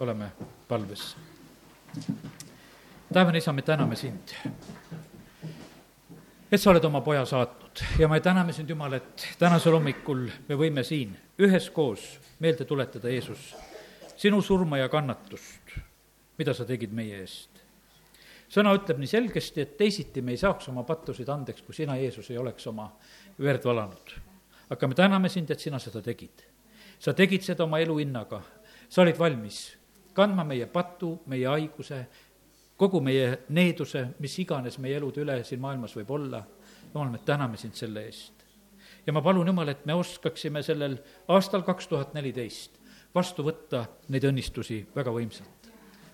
oleme 0.00 0.30
palves. 0.68 1.16
taevane 3.12 3.38
isa, 3.38 3.52
me 3.52 3.62
täname 3.62 3.96
sind, 3.96 4.32
et 6.50 6.60
sa 6.60 6.70
oled 6.70 6.84
oma 6.84 7.00
poja 7.00 7.24
saatnud 7.24 7.82
ja 7.98 8.08
me 8.08 8.20
täname 8.20 8.52
sind, 8.52 8.68
Jumal, 8.70 8.98
et 8.98 9.28
tänasel 9.38 9.76
hommikul 9.78 10.26
me 10.48 10.58
võime 10.58 10.82
siin 10.84 11.14
üheskoos 11.38 12.08
meelde 12.42 12.64
tuletada, 12.64 13.08
Jeesus, 13.08 13.54
sinu 14.16 14.42
surma 14.42 14.82
ja 14.82 14.88
kannatust, 14.88 15.76
mida 16.38 16.54
sa 16.54 16.66
tegid 16.66 16.90
meie 16.92 17.22
eest. 17.22 17.62
sõna 18.50 18.74
ütleb 18.74 18.98
nii 18.98 19.12
selgesti, 19.14 19.62
et 19.62 19.78
teisiti 19.78 20.22
me 20.22 20.34
ei 20.34 20.42
saaks 20.42 20.68
oma 20.74 20.82
pattusid 20.82 21.28
andeks, 21.28 21.62
kui 21.62 21.74
sina, 21.74 21.96
Jeesus, 21.96 22.30
ei 22.30 22.38
oleks 22.38 22.66
oma 22.66 22.90
verd 23.38 23.64
valanud. 23.64 24.18
aga 24.70 24.88
me 24.88 24.94
täname 24.94 25.28
sind, 25.28 25.50
et 25.50 25.60
sina 25.60 25.78
seda 25.78 26.02
tegid. 26.02 26.55
Sa 26.98 27.14
tegid 27.14 27.42
seda 27.42 27.64
oma 27.64 27.80
elu 27.80 27.98
hinnaga, 27.98 28.40
sa 28.88 29.02
olid 29.02 29.18
valmis 29.18 29.76
kandma 30.16 30.44
meie 30.48 30.66
patu, 30.66 31.18
meie 31.26 31.46
haiguse, 31.46 32.06
kogu 32.76 33.00
meie 33.04 33.42
needuse, 33.48 34.06
mis 34.18 34.38
iganes 34.40 34.78
meie 34.80 34.96
elude 34.96 35.20
üle 35.20 35.42
siin 35.44 35.60
maailmas 35.60 35.96
võib 35.96 36.10
olla. 36.10 36.44
jumal, 36.94 37.10
me 37.10 37.18
täname 37.24 37.56
sind 37.56 37.74
selle 37.74 38.04
eest 38.06 38.36
ja 39.06 39.12
ma 39.12 39.22
palun, 39.22 39.46
Jumal, 39.46 39.68
et 39.68 39.84
me 39.86 39.94
oskaksime 39.94 40.62
sellel 40.62 40.96
aastal 41.28 41.62
kaks 41.62 41.88
tuhat 41.88 42.14
neliteist 42.14 42.80
vastu 43.14 43.44
võtta 43.46 43.86
neid 44.12 44.24
õnnistusi 44.28 44.82
väga 44.94 45.12
võimsalt. 45.14 45.70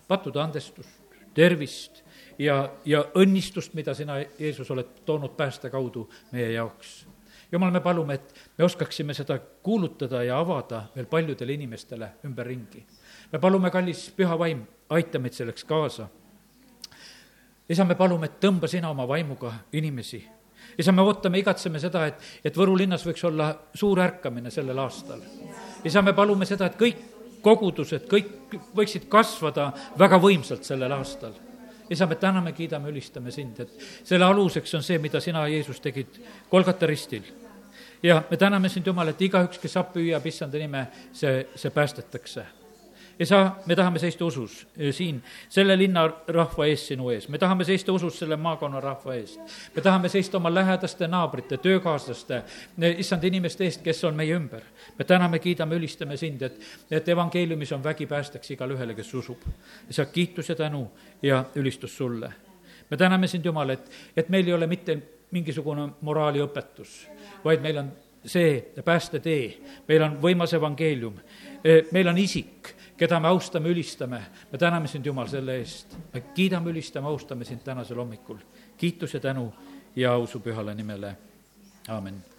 pattude 0.08 0.40
andestust, 0.42 1.00
tervist 1.34 2.02
ja, 2.38 2.68
ja 2.84 3.04
õnnistust, 3.16 3.74
mida 3.74 3.94
sina, 3.94 4.18
Jeesus, 4.38 4.70
oled 4.70 5.02
toonud 5.06 5.36
pääste 5.36 5.70
kaudu 5.70 6.08
meie 6.32 6.52
jaoks. 6.52 7.06
Jumal, 7.52 7.70
me 7.70 7.80
palume, 7.80 8.14
et 8.14 8.34
me 8.58 8.64
oskaksime 8.64 9.14
seda 9.14 9.38
kuulutada 9.62 10.22
ja 10.24 10.38
avada 10.40 10.86
veel 10.96 11.06
paljudele 11.06 11.52
inimestele 11.52 12.08
ümberringi. 12.24 12.84
me 13.32 13.38
palume, 13.38 13.70
kallis 13.70 14.10
püha 14.16 14.38
vaim, 14.38 14.66
aita 14.90 15.18
meid 15.18 15.32
selleks 15.32 15.64
kaasa. 15.64 16.08
isa, 17.68 17.84
me 17.84 17.94
palume, 17.94 18.26
et 18.26 18.40
tõmba 18.40 18.68
sina 18.68 18.90
oma 18.90 19.08
vaimuga 19.08 19.52
inimesi 19.72 20.24
isa, 20.78 20.92
me 20.92 21.02
ootame, 21.02 21.38
igatseme 21.38 21.80
seda, 21.80 22.06
et, 22.06 22.20
et 22.44 22.56
Võru 22.56 22.76
linnas 22.78 23.04
võiks 23.06 23.24
olla 23.28 23.52
suur 23.74 24.00
ärkamine 24.00 24.50
sellel 24.50 24.78
aastal. 24.78 25.20
isa, 25.84 26.02
me 26.02 26.12
palume 26.12 26.46
seda, 26.48 26.66
et 26.66 26.78
kõik 26.78 27.00
kogudused, 27.42 28.06
kõik 28.10 28.56
võiksid 28.76 29.08
kasvada 29.10 29.72
väga 29.98 30.20
võimsalt 30.22 30.64
sellel 30.64 30.92
aastal. 30.94 31.34
Isa, 31.92 32.06
me 32.06 32.16
täname, 32.20 32.52
kiidame, 32.56 32.90
ülistame 32.90 33.30
sind, 33.34 33.60
et 33.60 33.84
selle 34.04 34.24
aluseks 34.24 34.74
on 34.78 34.82
see, 34.86 34.98
mida 35.02 35.20
sina, 35.20 35.44
Jeesus, 35.48 35.80
tegid 35.80 36.18
Kolgata 36.50 36.86
ristil. 36.86 37.28
ja 38.02 38.22
me 38.30 38.36
täname 38.36 38.68
sind, 38.68 38.86
Jumal, 38.86 39.12
et 39.12 39.22
igaüks, 39.22 39.60
kes 39.62 39.76
appi 39.76 40.08
hüüab 40.08 40.26
issanda 40.26 40.58
nime, 40.58 40.86
see, 41.12 41.46
see 41.54 41.70
päästetakse 41.70 42.61
isa, 43.22 43.52
me 43.66 43.76
tahame 43.76 43.98
seista 43.98 44.24
usus 44.24 44.66
eh, 44.76 44.92
siin, 44.94 45.22
selle 45.48 45.76
linna 45.78 46.04
rahva 46.28 46.66
ees 46.66 46.86
sinu 46.90 47.10
ees, 47.10 47.28
me 47.28 47.38
tahame 47.38 47.64
seista 47.64 47.92
usus 47.92 48.18
selle 48.18 48.36
maakonna 48.36 48.80
rahva 48.80 49.14
eest. 49.14 49.40
me 49.76 49.82
tahame 49.82 50.08
seista 50.08 50.36
oma 50.36 50.52
lähedaste 50.54 51.08
naabrite, 51.08 51.58
töökaaslaste, 51.62 52.42
issand 52.96 53.24
inimeste 53.24 53.64
eest, 53.64 53.82
kes 53.82 54.04
on 54.04 54.16
meie 54.18 54.34
ümber. 54.36 54.62
me 54.98 55.04
täname, 55.04 55.38
kiidame, 55.38 55.76
ülistame 55.76 56.16
sind, 56.16 56.42
et, 56.42 56.60
et 56.90 57.08
evangeeliumis 57.08 57.72
on 57.72 57.84
vägi 57.84 58.06
päästeks 58.06 58.50
igale 58.50 58.74
ühele, 58.74 58.94
kes 58.94 59.14
usub. 59.14 59.48
isa, 59.90 60.06
kiitus 60.06 60.48
ja 60.48 60.56
tänu 60.56 60.86
ja 61.22 61.44
ülistus 61.54 61.96
sulle. 61.96 62.32
me 62.90 62.96
täname 62.96 63.26
sind, 63.26 63.44
Jumal, 63.44 63.70
et, 63.70 63.90
et 64.16 64.28
meil 64.28 64.46
ei 64.46 64.54
ole 64.54 64.66
mitte 64.66 64.98
mingisugune 65.30 65.88
moraaliõpetus, 66.00 67.06
vaid 67.44 67.62
meil 67.62 67.78
on 67.78 67.92
see 68.24 68.60
päästetee, 68.84 69.46
meil 69.88 70.02
on 70.02 70.18
võimas 70.22 70.52
evangeelium, 70.54 71.16
eh, 71.64 71.84
meil 71.92 72.08
on 72.08 72.18
isik 72.18 72.71
keda 72.96 73.20
me 73.20 73.28
austame, 73.28 73.68
ülistame. 73.68 74.22
me 74.52 74.58
täname 74.58 74.88
sind, 74.88 75.06
Jumal, 75.06 75.28
selle 75.28 75.56
eest. 75.56 75.96
me 76.14 76.20
kiidame, 76.20 76.70
ülistame, 76.70 77.06
austame 77.06 77.44
sind 77.44 77.62
tänasel 77.64 77.96
hommikul. 77.96 78.38
kiitus 78.76 79.14
ja 79.14 79.20
tänu 79.20 79.52
ja 79.96 80.12
au 80.12 80.26
su 80.26 80.40
pühale 80.40 80.74
nimele, 80.74 81.16
aamen 81.88 82.31